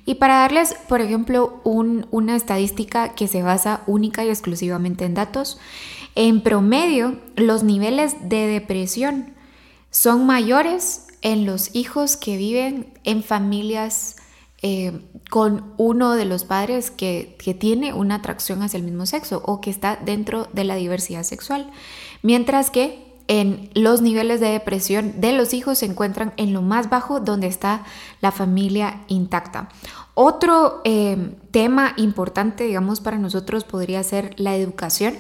Y 0.05 0.17
para 0.17 0.39
darles, 0.39 0.75
por 0.89 1.01
ejemplo, 1.01 1.61
una 1.65 2.37
estadística 2.37 3.15
que 3.15 3.29
se 3.29 3.43
basa 3.43 3.83
única 3.87 4.25
y 4.25 4.29
exclusivamente 4.29 5.05
en 5.05 5.15
datos, 5.15 5.59
en 6.15 6.43
promedio 6.43 7.19
los 7.37 7.63
niveles 7.63 8.29
de 8.29 8.47
depresión 8.47 9.35
son 9.91 10.27
mayores 10.27 11.07
en 11.23 11.47
los 11.47 11.75
hijos 11.75 12.17
que 12.17 12.37
viven 12.37 12.95
en 13.05 13.23
familias 13.23 14.17
eh, 14.61 15.03
con 15.31 15.73
uno 15.77 16.15
de 16.15 16.25
los 16.25 16.43
padres 16.43 16.91
que, 16.91 17.37
tiene 17.61 17.93
una 17.93 18.17
atracción 18.17 18.63
hacia 18.63 18.79
el 18.79 18.83
mismo 18.83 19.07
sexo 19.07 19.41
o 19.47 19.61
que 19.61 19.71
está 19.71 19.97
dentro 19.97 20.49
de 20.53 20.65
la 20.65 20.75
diversidad 20.75 21.23
sexual. 21.23 21.71
Mientras 22.23 22.71
que 22.71 23.07
en 23.29 23.71
los 23.75 24.01
niveles 24.01 24.41
de 24.41 24.49
depresión 24.49 25.21
de 25.21 25.33
los 25.33 25.55
hijos 25.55 25.79
se 25.79 25.87
encuentran 25.87 26.33
en 26.39 26.53
lo 26.53 26.63
más 26.63 26.91
bajo 26.91 27.21
donde 27.21 27.47
está 27.47 27.85
la 28.21 28.33
familia 28.33 29.03
intacta. 29.07 29.69
Otro 30.15 30.81
eh, 30.85 31.37
tema 31.53 31.93
importante, 31.97 32.65
digamos, 32.65 33.01
para 33.01 33.19
nosotros 33.19 33.65
podría 33.65 34.03
ser 34.03 34.35
la 34.39 34.57
educación. 34.57 35.15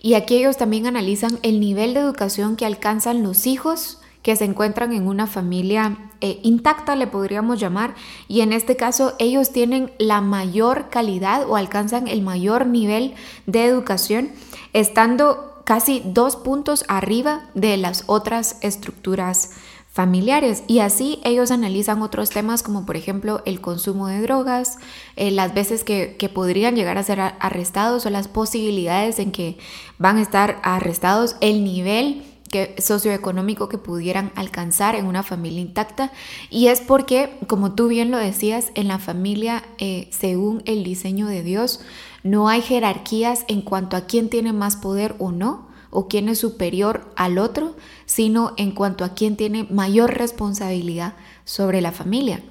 Y 0.00 0.14
aquí 0.14 0.36
ellos 0.36 0.58
también 0.58 0.86
analizan 0.86 1.40
el 1.42 1.58
nivel 1.58 1.94
de 1.94 2.00
educación 2.00 2.54
que 2.56 2.66
alcanzan 2.66 3.22
los 3.24 3.46
hijos 3.46 3.98
que 4.26 4.34
se 4.34 4.44
encuentran 4.44 4.92
en 4.92 5.06
una 5.06 5.28
familia 5.28 5.98
eh, 6.20 6.40
intacta, 6.42 6.96
le 6.96 7.06
podríamos 7.06 7.60
llamar, 7.60 7.94
y 8.26 8.40
en 8.40 8.52
este 8.52 8.74
caso 8.74 9.14
ellos 9.20 9.52
tienen 9.52 9.92
la 10.00 10.20
mayor 10.20 10.90
calidad 10.90 11.48
o 11.48 11.54
alcanzan 11.54 12.08
el 12.08 12.22
mayor 12.22 12.66
nivel 12.66 13.14
de 13.46 13.66
educación, 13.66 14.30
estando 14.72 15.62
casi 15.62 16.02
dos 16.04 16.34
puntos 16.34 16.84
arriba 16.88 17.42
de 17.54 17.76
las 17.76 18.02
otras 18.06 18.56
estructuras 18.62 19.52
familiares. 19.92 20.64
Y 20.66 20.80
así 20.80 21.20
ellos 21.22 21.52
analizan 21.52 22.02
otros 22.02 22.30
temas 22.30 22.64
como 22.64 22.84
por 22.84 22.96
ejemplo 22.96 23.42
el 23.44 23.60
consumo 23.60 24.08
de 24.08 24.22
drogas, 24.22 24.78
eh, 25.14 25.30
las 25.30 25.54
veces 25.54 25.84
que, 25.84 26.16
que, 26.18 26.28
podrían 26.28 26.74
llegar 26.74 26.98
a 26.98 27.04
ser 27.04 27.20
arrestados 27.20 28.04
o 28.06 28.10
las 28.10 28.26
posibilidades 28.26 29.20
en 29.20 29.30
que 29.30 29.56
van 29.98 30.16
a 30.16 30.22
estar 30.22 30.58
arrestados, 30.64 31.36
el 31.40 31.62
nivel 31.62 32.24
que, 32.50 32.74
socioeconómico 32.78 33.68
que 33.68 33.78
pudieran 33.78 34.32
alcanzar 34.34 34.94
en 34.94 35.06
una 35.06 35.22
familia 35.22 35.60
intacta 35.60 36.12
y 36.50 36.68
es 36.68 36.80
porque 36.80 37.38
como 37.46 37.74
tú 37.74 37.88
bien 37.88 38.10
lo 38.10 38.18
decías 38.18 38.70
en 38.74 38.88
la 38.88 38.98
familia 38.98 39.62
eh, 39.78 40.08
según 40.10 40.62
el 40.66 40.84
diseño 40.84 41.26
de 41.26 41.42
Dios 41.42 41.80
no 42.22 42.48
hay 42.48 42.62
jerarquías 42.62 43.44
en 43.48 43.62
cuanto 43.62 43.96
a 43.96 44.02
quién 44.02 44.28
tiene 44.28 44.52
más 44.52 44.76
poder 44.76 45.14
o 45.18 45.32
no 45.32 45.66
o 45.90 46.08
quién 46.08 46.28
es 46.28 46.40
superior 46.40 47.10
al 47.16 47.38
otro, 47.38 47.74
sino 48.04 48.52
en 48.58 48.72
cuanto 48.72 49.04
a 49.04 49.14
quién 49.14 49.36
tiene 49.36 49.64
mayor 49.70 50.12
responsabilidad 50.18 51.14
sobre 51.44 51.80
la 51.80 51.92
familia. 51.92 52.42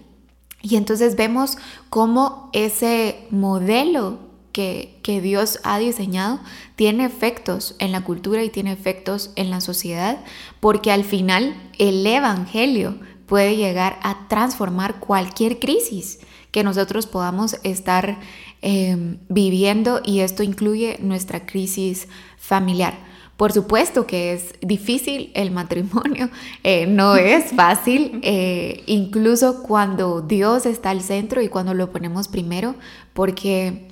Y 0.64 0.78
entonces 0.78 1.16
vemos 1.16 1.60
cómo 1.92 2.50
ese 2.54 3.28
modelo 3.30 4.18
que, 4.56 5.00
que, 5.04 5.20
Dios 5.20 5.60
ha 5.66 5.80
diseñado 5.80 6.40
tiene 6.78 7.04
efectos 7.04 7.76
en 7.80 7.92
la 7.92 8.06
cultura 8.06 8.42
y 8.42 8.50
tiene 8.50 8.72
efectos 8.72 9.32
en 9.36 9.50
la 9.50 9.60
sociedad, 9.60 10.24
porque 10.62 10.94
al 10.94 11.04
final 11.04 11.54
el 11.78 12.08
Evangelio 12.08 12.96
puede 13.26 13.58
llegar 13.58 14.00
a 14.02 14.30
transformar 14.30 15.02
cualquier 15.02 15.60
crisis 15.60 16.20
que 16.52 16.64
nosotros 16.64 17.06
podamos 17.06 17.58
estar 17.64 18.18
eh, 18.62 19.18
viviendo 19.28 20.00
y 20.06 20.22
esto 20.22 20.42
incluye 20.42 21.00
nuestra 21.02 21.46
crisis 21.46 22.08
familiar. 22.38 22.94
Por 23.36 23.52
supuesto 23.52 24.08
que 24.08 24.32
es 24.32 24.56
difícil 24.62 25.32
el 25.34 25.52
matrimonio, 25.52 26.30
eh, 26.64 26.86
no 26.88 27.18
es 27.18 27.52
fácil, 27.52 28.20
eh, 28.24 28.84
incluso 28.86 29.64
cuando 29.64 30.22
Dios 30.22 30.66
está 30.66 30.92
al 30.92 31.02
centro 31.02 31.42
y 31.42 31.50
cuando 31.50 31.74
lo 31.74 31.92
ponemos 31.92 32.30
primero, 32.30 32.76
porque 33.12 33.90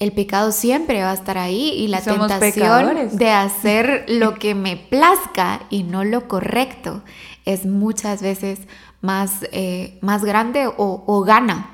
el 0.00 0.12
pecado 0.12 0.50
siempre 0.50 1.02
va 1.02 1.10
a 1.10 1.14
estar 1.14 1.38
ahí 1.38 1.70
y 1.76 1.88
la 1.88 2.00
tentación 2.00 3.10
de 3.12 3.30
hacer 3.30 4.06
lo 4.08 4.34
que 4.34 4.54
me 4.54 4.76
plazca 4.76 5.60
y 5.68 5.82
no 5.82 6.04
lo 6.04 6.26
correcto 6.26 7.02
es 7.44 7.66
muchas 7.66 8.22
veces 8.22 8.60
más, 9.02 9.46
eh, 9.52 9.98
más 10.00 10.24
grande 10.24 10.66
o, 10.66 11.04
o 11.06 11.20
gana 11.20 11.70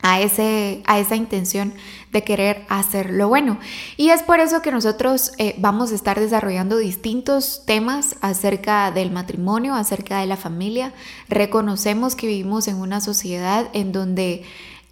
a, 0.00 0.20
ese, 0.20 0.82
a 0.86 0.98
esa 0.98 1.16
intención 1.16 1.74
de 2.12 2.22
querer 2.22 2.64
hacer 2.68 3.10
lo 3.10 3.28
bueno. 3.28 3.58
Y 3.96 4.10
es 4.10 4.22
por 4.22 4.40
eso 4.40 4.62
que 4.62 4.70
nosotros 4.70 5.32
eh, 5.38 5.54
vamos 5.58 5.90
a 5.92 5.94
estar 5.94 6.18
desarrollando 6.20 6.76
distintos 6.76 7.64
temas 7.66 8.16
acerca 8.20 8.90
del 8.92 9.10
matrimonio, 9.10 9.74
acerca 9.74 10.20
de 10.20 10.26
la 10.26 10.36
familia. 10.36 10.92
Reconocemos 11.28 12.14
que 12.14 12.28
vivimos 12.28 12.68
en 12.68 12.76
una 12.76 13.00
sociedad 13.00 13.68
en 13.72 13.92
donde 13.92 14.44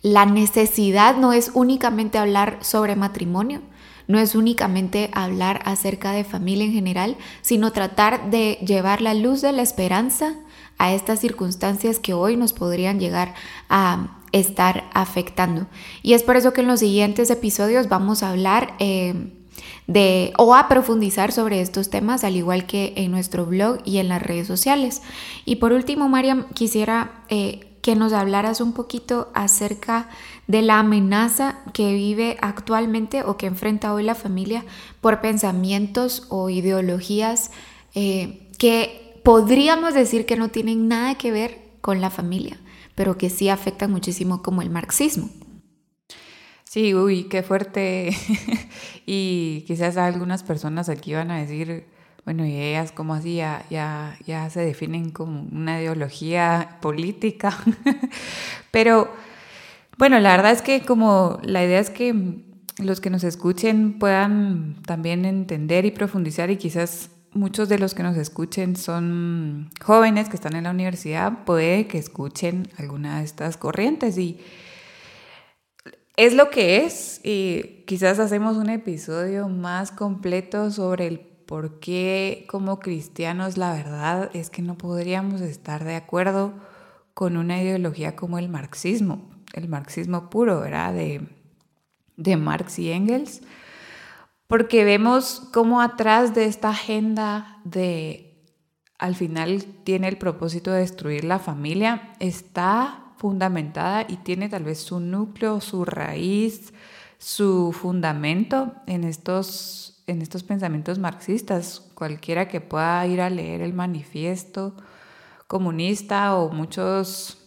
la 0.06 0.24
necesidad 0.24 1.16
no 1.16 1.32
es 1.32 1.50
únicamente 1.52 2.16
hablar 2.16 2.58
sobre 2.60 2.94
matrimonio, 2.94 3.60
no 4.06 4.20
es 4.20 4.36
únicamente 4.36 5.10
hablar 5.12 5.62
acerca 5.64 6.12
de 6.12 6.22
familia 6.22 6.64
en 6.64 6.72
general, 6.72 7.16
sino 7.42 7.72
tratar 7.72 8.30
de 8.30 8.56
llevar 8.64 9.02
la 9.02 9.14
luz 9.14 9.40
de 9.40 9.50
la 9.50 9.62
esperanza 9.62 10.36
a 10.78 10.92
estas 10.92 11.18
circunstancias 11.18 11.98
que 11.98 12.14
hoy 12.14 12.36
nos 12.36 12.52
podrían 12.52 13.00
llegar 13.00 13.34
a 13.68 14.20
estar 14.30 14.84
afectando. 14.94 15.66
Y 16.04 16.12
es 16.12 16.22
por 16.22 16.36
eso 16.36 16.52
que 16.52 16.60
en 16.60 16.68
los 16.68 16.78
siguientes 16.78 17.28
episodios 17.30 17.88
vamos 17.88 18.22
a 18.22 18.30
hablar 18.30 18.74
eh, 18.78 19.32
de 19.88 20.32
o 20.38 20.54
a 20.54 20.68
profundizar 20.68 21.32
sobre 21.32 21.60
estos 21.60 21.90
temas, 21.90 22.22
al 22.22 22.36
igual 22.36 22.66
que 22.66 22.92
en 22.94 23.10
nuestro 23.10 23.44
blog 23.44 23.78
y 23.84 23.98
en 23.98 24.06
las 24.06 24.22
redes 24.22 24.46
sociales. 24.46 25.02
Y 25.44 25.56
por 25.56 25.72
último, 25.72 26.08
Mariam, 26.08 26.46
quisiera 26.54 27.22
eh, 27.28 27.65
que 27.86 27.94
nos 27.94 28.12
hablaras 28.12 28.60
un 28.60 28.72
poquito 28.72 29.30
acerca 29.32 30.08
de 30.48 30.60
la 30.60 30.80
amenaza 30.80 31.60
que 31.72 31.94
vive 31.94 32.36
actualmente 32.40 33.22
o 33.22 33.36
que 33.36 33.46
enfrenta 33.46 33.94
hoy 33.94 34.02
la 34.02 34.16
familia 34.16 34.64
por 35.00 35.20
pensamientos 35.20 36.26
o 36.28 36.50
ideologías 36.50 37.52
eh, 37.94 38.50
que 38.58 39.20
podríamos 39.22 39.94
decir 39.94 40.26
que 40.26 40.34
no 40.34 40.48
tienen 40.48 40.88
nada 40.88 41.14
que 41.14 41.30
ver 41.30 41.60
con 41.80 42.00
la 42.00 42.10
familia 42.10 42.58
pero 42.96 43.16
que 43.16 43.30
sí 43.30 43.48
afectan 43.50 43.92
muchísimo 43.92 44.42
como 44.42 44.62
el 44.62 44.70
marxismo. 44.70 45.30
Sí, 46.64 46.92
uy, 46.92 47.28
qué 47.28 47.44
fuerte. 47.44 48.10
y 49.06 49.62
quizás 49.68 49.96
algunas 49.96 50.42
personas 50.42 50.88
aquí 50.88 51.14
van 51.14 51.30
a 51.30 51.38
decir, 51.38 51.86
bueno, 52.26 52.44
y 52.44 52.56
ellas 52.56 52.90
como 52.90 53.14
así 53.14 53.36
ya, 53.36 53.64
ya, 53.70 54.50
se 54.50 54.60
definen 54.60 55.10
como 55.10 55.42
una 55.42 55.80
ideología 55.80 56.78
política. 56.82 57.56
pero 58.72 59.08
bueno, 59.96 60.18
la 60.18 60.36
verdad 60.36 60.50
es 60.50 60.60
que 60.60 60.80
como 60.80 61.38
la 61.44 61.64
idea 61.64 61.78
es 61.78 61.88
que 61.88 62.42
los 62.78 63.00
que 63.00 63.10
nos 63.10 63.22
escuchen 63.22 64.00
puedan 64.00 64.82
también 64.86 65.24
entender 65.24 65.84
y 65.84 65.92
profundizar 65.92 66.50
y 66.50 66.56
quizás 66.56 67.10
muchos 67.32 67.68
de 67.68 67.78
los 67.78 67.94
que 67.94 68.02
nos 68.02 68.16
escuchen 68.16 68.74
son 68.74 69.70
jóvenes 69.80 70.28
que 70.28 70.34
están 70.34 70.56
en 70.56 70.64
la 70.64 70.72
universidad, 70.72 71.44
puede 71.44 71.86
que 71.86 71.98
escuchen 71.98 72.68
alguna 72.76 73.18
de 73.18 73.24
estas 73.24 73.56
corrientes 73.56 74.18
y 74.18 74.40
es 76.16 76.34
lo 76.34 76.50
que 76.50 76.84
es 76.84 77.20
y 77.22 77.84
quizás 77.86 78.18
hacemos 78.18 78.56
un 78.56 78.70
episodio 78.70 79.48
más 79.48 79.92
completo 79.92 80.72
sobre 80.72 81.06
el 81.06 81.25
por 81.46 81.80
qué 81.80 82.44
como 82.48 82.80
cristianos 82.80 83.56
la 83.56 83.72
verdad 83.72 84.30
es 84.34 84.50
que 84.50 84.62
no 84.62 84.76
podríamos 84.76 85.40
estar 85.40 85.84
de 85.84 85.96
acuerdo 85.96 86.52
con 87.14 87.36
una 87.36 87.62
ideología 87.62 88.16
como 88.16 88.38
el 88.38 88.48
marxismo, 88.48 89.30
el 89.54 89.68
marxismo 89.68 90.28
puro, 90.28 90.60
¿verdad? 90.60 90.92
De, 90.92 91.26
de 92.16 92.36
Marx 92.36 92.78
y 92.78 92.90
Engels 92.90 93.42
porque 94.46 94.84
vemos 94.84 95.42
cómo 95.52 95.80
atrás 95.80 96.34
de 96.34 96.44
esta 96.44 96.70
agenda 96.70 97.58
de, 97.64 98.44
al 98.98 99.16
final 99.16 99.64
tiene 99.84 100.08
el 100.08 100.18
propósito 100.18 100.70
de 100.70 100.80
destruir 100.80 101.24
la 101.24 101.38
familia, 101.38 102.12
está 102.20 103.12
fundamentada 103.16 104.04
y 104.08 104.18
tiene 104.18 104.48
tal 104.48 104.64
vez 104.64 104.78
su 104.80 105.00
núcleo, 105.00 105.60
su 105.60 105.84
raíz, 105.84 106.72
su 107.18 107.72
fundamento 107.72 108.74
en 108.86 109.04
estos, 109.04 109.95
en 110.06 110.22
estos 110.22 110.42
pensamientos 110.42 110.98
marxistas. 110.98 111.80
Cualquiera 111.94 112.48
que 112.48 112.60
pueda 112.60 113.06
ir 113.06 113.20
a 113.20 113.30
leer 113.30 113.60
el 113.60 113.72
manifiesto 113.72 114.74
comunista 115.46 116.34
o 116.36 116.50
muchos 116.50 117.38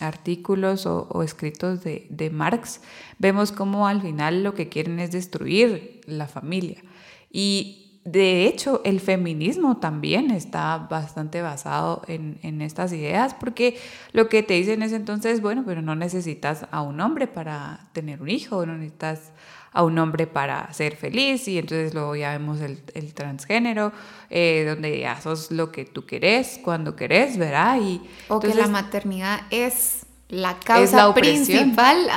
artículos 0.00 0.86
o, 0.86 1.22
escritos 1.22 1.84
de, 1.84 2.06
de, 2.10 2.30
Marx, 2.30 2.80
vemos 3.18 3.52
cómo 3.52 3.86
al 3.86 4.02
final 4.02 4.42
lo 4.42 4.54
que 4.54 4.68
quieren 4.68 4.98
es 4.98 5.12
destruir 5.12 6.00
la 6.06 6.26
familia. 6.26 6.82
Y 7.30 8.00
de 8.04 8.46
hecho 8.46 8.80
el 8.84 8.98
feminismo 8.98 9.76
también 9.76 10.32
está 10.32 10.76
bastante 10.90 11.40
basado 11.40 12.02
en, 12.08 12.38
en 12.42 12.62
estas 12.62 12.92
ideas, 12.92 13.34
porque 13.34 13.78
lo 14.12 14.28
que 14.28 14.42
te 14.42 14.54
dicen 14.54 14.82
es 14.82 14.92
entonces, 14.92 15.40
bueno, 15.40 15.62
pero 15.64 15.82
no 15.82 15.94
necesitas 15.94 16.66
a 16.72 16.82
un 16.82 17.00
hombre 17.00 17.28
para 17.28 17.88
tener 17.92 18.22
un 18.22 18.28
hijo, 18.28 18.66
no 18.66 18.76
necesitas 18.76 19.32
a 19.72 19.82
un 19.82 19.98
hombre 19.98 20.26
para 20.26 20.72
ser 20.72 20.96
feliz 20.96 21.48
y 21.48 21.58
entonces 21.58 21.94
luego 21.94 22.14
ya 22.14 22.32
vemos 22.32 22.60
el, 22.60 22.80
el 22.94 23.14
transgénero, 23.14 23.92
eh, 24.30 24.64
donde 24.68 25.00
ya 25.00 25.20
sos 25.20 25.50
lo 25.50 25.72
que 25.72 25.84
tú 25.84 26.04
querés, 26.04 26.60
cuando 26.62 26.94
querés, 26.94 27.38
¿verdad? 27.38 27.78
Y, 27.80 28.02
o 28.28 28.40
que 28.40 28.54
la 28.54 28.68
maternidad 28.68 29.40
es 29.50 30.06
la 30.28 30.58
causa 30.58 31.12
principal 31.12 32.08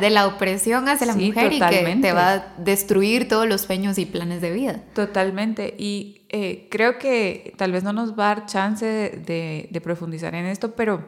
de 0.00 0.10
la 0.10 0.26
opresión 0.26 0.88
hacia 0.88 1.06
la 1.06 1.14
mujer 1.14 1.52
y 1.52 1.60
que 1.60 1.98
te 2.02 2.12
va 2.12 2.32
a 2.32 2.54
destruir 2.58 3.28
todos 3.28 3.46
los 3.46 3.60
sueños 3.60 3.98
y 3.98 4.06
planes 4.06 4.40
de 4.40 4.50
vida. 4.50 4.82
Totalmente. 4.94 5.74
Y 5.78 6.22
eh, 6.28 6.66
creo 6.72 6.98
que 6.98 7.54
tal 7.56 7.70
vez 7.70 7.84
no 7.84 7.92
nos 7.92 8.18
va 8.18 8.32
a 8.32 8.34
dar 8.34 8.46
chance 8.46 8.84
de, 8.84 9.68
de 9.70 9.80
profundizar 9.80 10.34
en 10.34 10.46
esto, 10.46 10.72
pero 10.72 11.04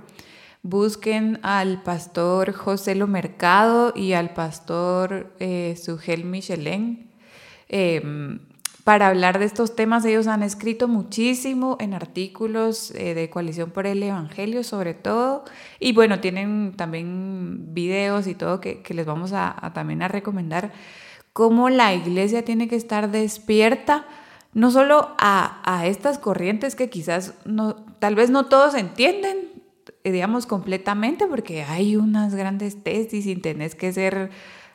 busquen 0.62 1.38
al 1.42 1.82
pastor 1.82 2.52
José 2.52 2.94
Lo 2.94 3.06
Mercado 3.06 3.92
y 3.94 4.12
al 4.12 4.30
pastor 4.30 5.32
eh, 5.38 5.76
Sugel 5.82 6.24
Michelén 6.24 7.10
em, 7.68 8.40
para 8.84 9.08
hablar 9.08 9.38
de 9.38 9.44
estos 9.44 9.76
temas. 9.76 10.04
Ellos 10.04 10.26
han 10.26 10.42
escrito 10.42 10.88
muchísimo 10.88 11.76
en 11.80 11.94
artículos 11.94 12.90
eh, 12.92 13.14
de 13.14 13.30
Coalición 13.30 13.70
por 13.70 13.86
el 13.86 14.02
Evangelio, 14.02 14.64
sobre 14.64 14.94
todo. 14.94 15.44
Y 15.78 15.92
bueno, 15.92 16.20
tienen 16.20 16.74
también 16.76 17.74
videos 17.74 18.26
y 18.26 18.34
todo 18.34 18.60
que, 18.60 18.82
les 18.88 19.06
vamos 19.06 19.32
a, 19.32 19.72
también 19.74 20.02
a 20.02 20.08
recomendar 20.08 20.72
cómo 21.32 21.68
la 21.70 21.94
iglesia 21.94 22.44
tiene 22.44 22.66
que 22.66 22.76
estar 22.76 23.10
despierta, 23.10 24.06
no 24.54 24.70
solo 24.70 25.14
a, 25.18 25.60
a 25.64 25.86
estas 25.86 26.18
corrientes 26.18 26.74
que 26.74 26.90
quizás 26.90 27.34
no, 27.44 27.76
tal 28.00 28.14
vez 28.16 28.30
no 28.30 28.46
todos 28.46 28.74
entienden, 28.74 29.57
digamos, 30.04 30.46
completamente, 30.46 31.26
porque 31.26 31.62
hay 31.62 31.96
unas 31.96 32.34
grandes 32.34 32.82
tesis 32.82 33.26
y 33.26 33.36
tenés 33.36 33.74
que 33.74 33.92
ser, 33.92 34.30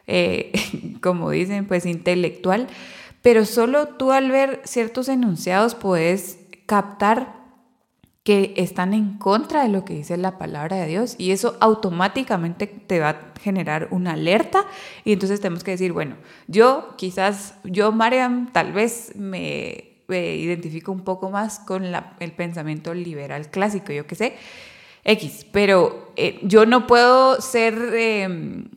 eh, 0.08 0.52
como 1.02 1.32
dicen, 1.32 1.66
pues 1.66 1.86
intelectual 1.86 2.68
pero 3.24 3.46
solo 3.46 3.88
tú 3.88 4.12
al 4.12 4.30
ver 4.30 4.62
ciertos 4.66 5.08
enunciados 5.08 5.74
puedes 5.74 6.40
captar 6.68 7.42
que 8.24 8.54
están 8.58 8.94
en 8.94 9.18
contra 9.18 9.64
de 9.64 9.70
lo 9.70 9.86
que 9.86 9.94
dice 9.94 10.18
la 10.18 10.38
palabra 10.38 10.78
de 10.78 10.88
Dios 10.88 11.16
y 11.18 11.32
eso 11.32 11.58
automáticamente 11.62 12.68
te 12.68 13.00
va 13.00 13.10
a 13.10 13.34
generar 13.42 13.88
una 13.92 14.14
alerta 14.14 14.66
y 15.06 15.14
entonces 15.14 15.40
tenemos 15.40 15.64
que 15.64 15.72
decir, 15.72 15.94
bueno, 15.94 16.18
yo 16.48 16.96
quizás, 16.98 17.56
yo 17.64 17.92
Mariam 17.94 18.52
tal 18.52 18.74
vez 18.74 19.14
me, 19.16 19.92
identifico 20.10 20.92
un 20.92 21.04
poco 21.06 21.32
más 21.32 21.60
con 21.60 21.86
el 22.20 22.32
pensamiento 22.34 22.94
liberal 22.94 23.50
clásico, 23.50 23.94
yo 23.94 24.06
qué 24.06 24.16
sé, 24.16 24.36
X, 25.04 25.46
pero 25.52 26.12
eh, 26.16 26.40
yo 26.44 26.66
no 26.66 26.88
puedo 26.88 27.42
ser... 27.42 27.94
Em, 27.94 28.70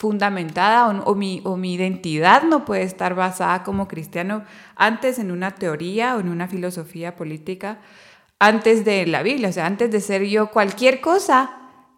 fundamentada 0.00 0.88
o, 0.88 1.14
mi, 1.14 1.42
o 1.44 1.58
mi 1.58 1.74
identidad 1.74 2.44
no 2.44 2.64
puede 2.64 2.84
estar 2.84 3.14
basada 3.14 3.62
como 3.62 3.86
cristiano 3.86 4.44
antes 4.74 5.18
en 5.18 5.30
una 5.30 5.50
teoría 5.50 6.16
o 6.16 6.20
en 6.20 6.30
una 6.30 6.48
filosofía 6.48 7.16
política, 7.16 7.80
antes 8.38 8.86
de 8.86 9.04
la 9.06 9.22
Biblia, 9.22 9.50
o 9.50 9.52
sea, 9.52 9.66
antes 9.66 9.90
de 9.90 10.00
ser 10.00 10.24
yo 10.24 10.50
cualquier 10.50 11.02
cosa, 11.02 11.50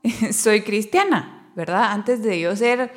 soy 0.33 0.63
cristiana, 0.63 1.49
¿verdad? 1.55 1.93
Antes 1.93 2.25
de 2.25 2.41
yo 2.41 2.57
ser 2.57 2.93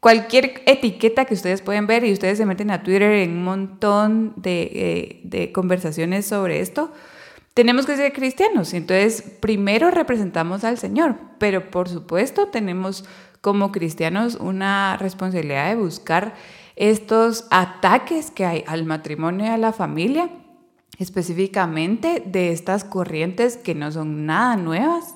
cualquier 0.00 0.60
etiqueta 0.66 1.24
que 1.24 1.34
ustedes 1.34 1.62
pueden 1.62 1.86
ver 1.86 2.04
y 2.04 2.12
ustedes 2.12 2.36
se 2.36 2.44
meten 2.44 2.72
a 2.72 2.82
Twitter 2.82 3.12
en 3.12 3.30
un 3.30 3.44
montón 3.44 4.32
de, 4.34 4.62
eh, 4.74 5.20
de 5.22 5.52
conversaciones 5.52 6.26
sobre 6.26 6.58
esto, 6.58 6.92
tenemos 7.54 7.86
que 7.86 7.96
ser 7.96 8.12
cristianos. 8.12 8.72
Entonces, 8.74 9.22
primero 9.40 9.90
representamos 9.90 10.64
al 10.64 10.78
Señor, 10.78 11.16
pero 11.38 11.70
por 11.70 11.88
supuesto 11.88 12.48
tenemos 12.48 13.04
como 13.40 13.72
cristianos 13.72 14.36
una 14.36 14.96
responsabilidad 14.96 15.68
de 15.68 15.76
buscar 15.76 16.34
estos 16.76 17.46
ataques 17.50 18.30
que 18.30 18.44
hay 18.44 18.64
al 18.66 18.84
matrimonio 18.84 19.46
y 19.46 19.48
a 19.48 19.58
la 19.58 19.72
familia, 19.72 20.30
específicamente 20.98 22.22
de 22.24 22.52
estas 22.52 22.84
corrientes 22.84 23.56
que 23.56 23.74
no 23.74 23.90
son 23.90 24.26
nada 24.26 24.56
nuevas, 24.56 25.14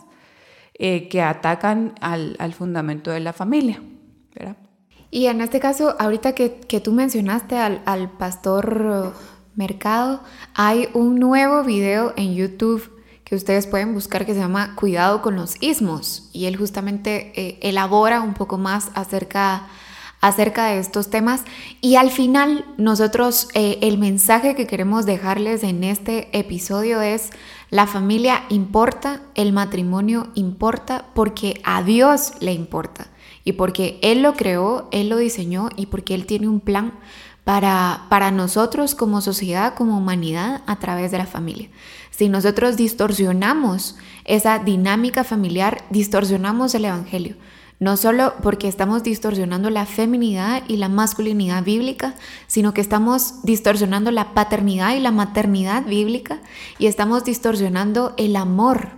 eh, 0.75 1.09
que 1.09 1.23
atacan 1.23 1.95
al, 2.01 2.37
fundamento 2.55 3.11
de 3.11 3.21
la 3.21 3.33
familia. 3.33 3.81
Y 5.11 5.27
en 5.27 5.40
este 5.40 5.61
caso, 5.61 5.95
ahorita 5.99 6.35
que, 6.35 6.49
tú 6.83 6.92
mencionaste 6.92 7.57
al, 7.57 7.83
al 7.85 8.11
pastor 8.11 9.12
Mercado, 9.55 10.23
hay 10.55 10.88
un 10.95 11.19
nuevo 11.19 11.62
video 11.62 12.15
en 12.17 12.35
YouTube 12.35 12.91
que 13.23 13.37
ustedes 13.37 13.67
pueden 13.67 13.93
buscar 13.93 14.25
que 14.25 14.33
se 14.33 14.41
llama 14.41 14.75
Cuidado 14.77 15.21
con 15.21 15.37
los 15.37 15.62
ismos. 15.62 16.31
Y 16.33 16.47
él 16.47 16.57
justamente 16.57 17.33
eh, 17.37 17.59
elabora 17.61 18.23
un 18.23 18.33
poco 18.33 18.57
más 18.57 18.91
acerca, 18.95 19.67
acerca 20.23 20.67
de 20.67 20.79
estos 20.79 21.11
temas. 21.11 21.43
Y 21.83 21.97
al 21.97 22.11
final 22.11 22.65
nosotros 22.79 23.49
eh, 23.53 23.79
el 23.83 23.99
mensaje 23.99 24.55
que 24.55 24.67
queremos 24.67 25.05
dejarles 25.05 25.65
en 25.65 25.85
este 25.85 26.37
episodio 26.38 27.03
es 27.03 27.29
la 27.69 27.87
familia 27.87 28.45
importa, 28.49 29.21
el 29.35 29.53
matrimonio 29.53 30.29
importa 30.35 31.11
porque 31.15 31.61
a 31.62 31.83
Dios 31.83 32.33
le 32.41 32.53
importa. 32.53 33.09
Y 33.45 33.53
porque 33.53 33.99
Él 34.03 34.23
lo 34.23 34.35
creó, 34.35 34.88
Él 34.93 35.09
lo 35.09 35.19
diseñó 35.19 35.69
y 35.77 35.87
porque 35.87 36.15
Él 36.15 36.27
tiene 36.27 36.49
un 36.49 36.61
plan 36.61 36.95
para, 37.44 38.07
para 38.09 38.31
nosotros 38.31 38.94
como 38.94 39.20
sociedad, 39.20 39.74
como 39.74 39.98
humanidad, 39.98 40.62
a 40.66 40.78
través 40.78 41.11
de 41.11 41.18
la 41.18 41.26
familia. 41.26 41.68
Si 42.11 42.28
nosotros 42.28 42.76
distorsionamos 42.76 43.96
esa 44.24 44.59
dinámica 44.59 45.24
familiar, 45.24 45.85
distorsionamos 45.90 46.74
el 46.74 46.85
Evangelio. 46.85 47.37
No 47.81 47.96
solo 47.96 48.35
porque 48.42 48.68
estamos 48.68 49.02
distorsionando 49.02 49.68
la 49.68 49.87
feminidad 49.87 50.62
y 50.68 50.76
la 50.76 50.88
masculinidad 50.88 51.64
bíblica, 51.64 52.14
sino 52.46 52.72
que 52.72 52.81
estamos 52.81 53.42
distorsionando 53.42 54.12
la 54.12 54.35
paternidad 54.35 54.94
y 54.94 55.00
la 55.00 55.11
maternidad 55.11 55.85
bíblica 55.85 56.40
y 56.78 56.87
estamos 56.87 57.24
distorsionando 57.24 58.14
el 58.18 58.37
amor 58.37 58.90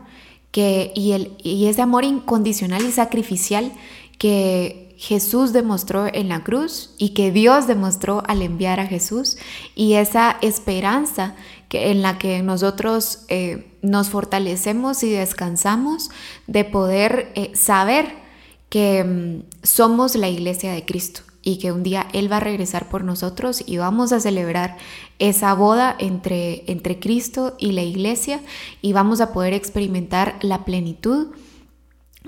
que, 0.51 0.93
y, 0.95 1.13
el, 1.13 1.33
y 1.43 1.65
ese 1.67 1.81
amor 1.81 2.05
incondicional 2.05 2.85
y 2.85 2.93
sacrificial 2.93 3.73
que 4.19 4.84
Jesús 4.97 5.53
demostró 5.53 6.07
en 6.13 6.29
la 6.29 6.45
cruz 6.45 6.95
y 6.99 7.11
que 7.11 7.33
Dios 7.33 7.67
demostró 7.67 8.23
al 8.27 8.43
enviar 8.43 8.81
a 8.81 8.87
Jesús. 8.87 9.37
Y 9.75 9.95
esa 9.95 10.39
esperanza 10.41 11.35
que, 11.69 11.91
en 11.91 12.03
la 12.03 12.19
que 12.19 12.43
nosotros 12.43 13.25
eh, 13.29 13.73
nos 13.83 14.09
fortalecemos 14.09 15.03
y 15.03 15.11
descansamos 15.11 16.11
de 16.47 16.65
poder 16.65 17.33
eh, 17.35 17.51
saber 17.55 18.25
que 18.69 19.05
mm, 19.05 19.43
somos 19.63 20.15
la 20.17 20.29
iglesia 20.29 20.73
de 20.73 20.85
Cristo 20.85 21.23
y 21.43 21.59
que 21.59 21.73
un 21.73 21.83
día 21.83 22.09
Él 22.13 22.33
va 22.33 22.39
a 22.39 22.41
regresar 22.41 22.89
por 22.89 23.05
nosotros 23.05 23.63
y 23.67 23.77
vamos 23.77 24.13
a 24.13 24.21
celebrar 24.21 24.79
esa 25.19 25.53
boda 25.55 25.95
entre, 25.99 26.65
entre 26.71 26.99
Cristo 26.99 27.55
y 27.59 27.73
la 27.73 27.83
iglesia 27.83 28.41
y 28.81 28.93
vamos 28.93 29.21
a 29.21 29.33
poder 29.33 29.53
experimentar 29.53 30.37
la 30.41 30.65
plenitud 30.65 31.29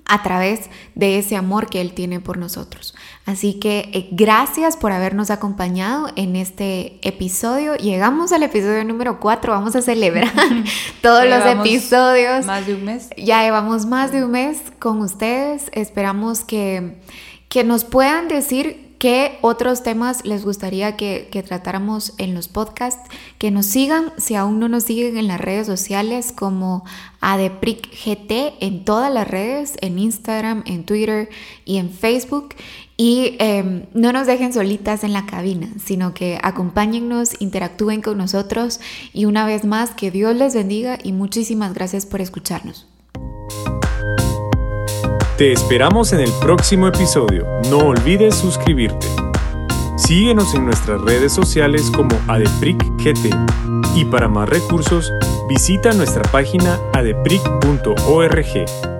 a 0.04 0.22
través 0.22 0.70
de 0.94 1.18
ese 1.18 1.36
amor 1.36 1.68
que 1.68 1.80
Él 1.80 1.92
tiene 1.92 2.20
por 2.20 2.38
nosotros. 2.38 2.94
Así 3.24 3.54
que 3.54 3.90
eh, 3.92 4.08
gracias 4.12 4.76
por 4.76 4.92
habernos 4.92 5.30
acompañado 5.30 6.08
en 6.16 6.36
este 6.36 7.00
episodio. 7.02 7.74
Llegamos 7.76 8.32
al 8.32 8.42
episodio 8.42 8.84
número 8.84 9.18
4, 9.18 9.52
vamos 9.52 9.74
a 9.74 9.82
celebrar 9.82 10.32
todos 11.02 11.24
los 11.26 11.44
episodios. 11.44 12.46
Más 12.46 12.66
de 12.66 12.74
un 12.74 12.84
mes. 12.84 13.08
Ya 13.16 13.42
llevamos 13.42 13.86
más 13.86 14.12
de 14.12 14.24
un 14.24 14.30
mes 14.30 14.58
con 14.78 15.00
ustedes. 15.00 15.70
Esperamos 15.72 16.44
que, 16.44 17.00
que 17.48 17.64
nos 17.64 17.84
puedan 17.84 18.28
decir 18.28 18.85
¿Qué 19.06 19.38
otros 19.40 19.84
temas 19.84 20.24
les 20.24 20.44
gustaría 20.44 20.96
que, 20.96 21.44
tratáramos 21.46 22.14
en 22.18 22.34
los 22.34 22.48
podcasts? 22.48 23.08
Que 23.38 23.52
nos 23.52 23.66
sigan, 23.66 24.12
si 24.16 24.34
aún 24.34 24.58
no 24.58 24.68
nos 24.68 24.82
siguen 24.82 25.16
en 25.16 25.28
las 25.28 25.40
redes 25.40 25.68
sociales, 25.68 26.32
como 26.32 26.84
ADEPRICGT 27.20 28.32
en 28.58 28.84
todas 28.84 29.14
las 29.14 29.28
redes, 29.30 29.76
en 29.80 30.00
Instagram, 30.00 30.64
en 30.66 30.82
Twitter 30.82 31.28
y 31.64 31.76
en 31.76 31.90
Facebook. 31.90 32.56
Y 32.96 33.36
em, 33.38 33.84
no 33.94 34.10
nos 34.10 34.26
dejen 34.26 34.52
solitas 34.52 35.04
en 35.04 35.12
la 35.12 35.24
cabina, 35.24 35.68
sino 35.84 36.12
que 36.12 36.40
acompáñennos, 36.42 37.40
interactúen 37.40 38.02
con 38.02 38.18
nosotros 38.18 38.80
y 39.12 39.26
una 39.26 39.46
vez 39.46 39.64
más 39.64 39.90
que 39.92 40.10
Dios 40.10 40.34
les 40.34 40.52
bendiga 40.52 40.98
y 41.00 41.12
muchísimas 41.12 41.74
gracias 41.74 42.06
por 42.06 42.20
escucharnos. 42.20 42.88
Te 45.36 45.52
esperamos 45.52 46.14
en 46.14 46.20
el 46.20 46.30
próximo 46.40 46.88
episodio. 46.88 47.46
No 47.68 47.88
olvides 47.88 48.36
suscribirte. 48.36 49.06
Síguenos 49.98 50.54
en 50.54 50.64
nuestras 50.64 50.98
redes 51.02 51.30
sociales 51.30 51.90
como 51.94 52.18
ADEPRICGT 52.26 53.34
y 53.94 54.06
para 54.06 54.28
más 54.28 54.48
recursos 54.48 55.12
visita 55.46 55.92
nuestra 55.92 56.22
página 56.32 56.80
adepric.org. 56.94 58.95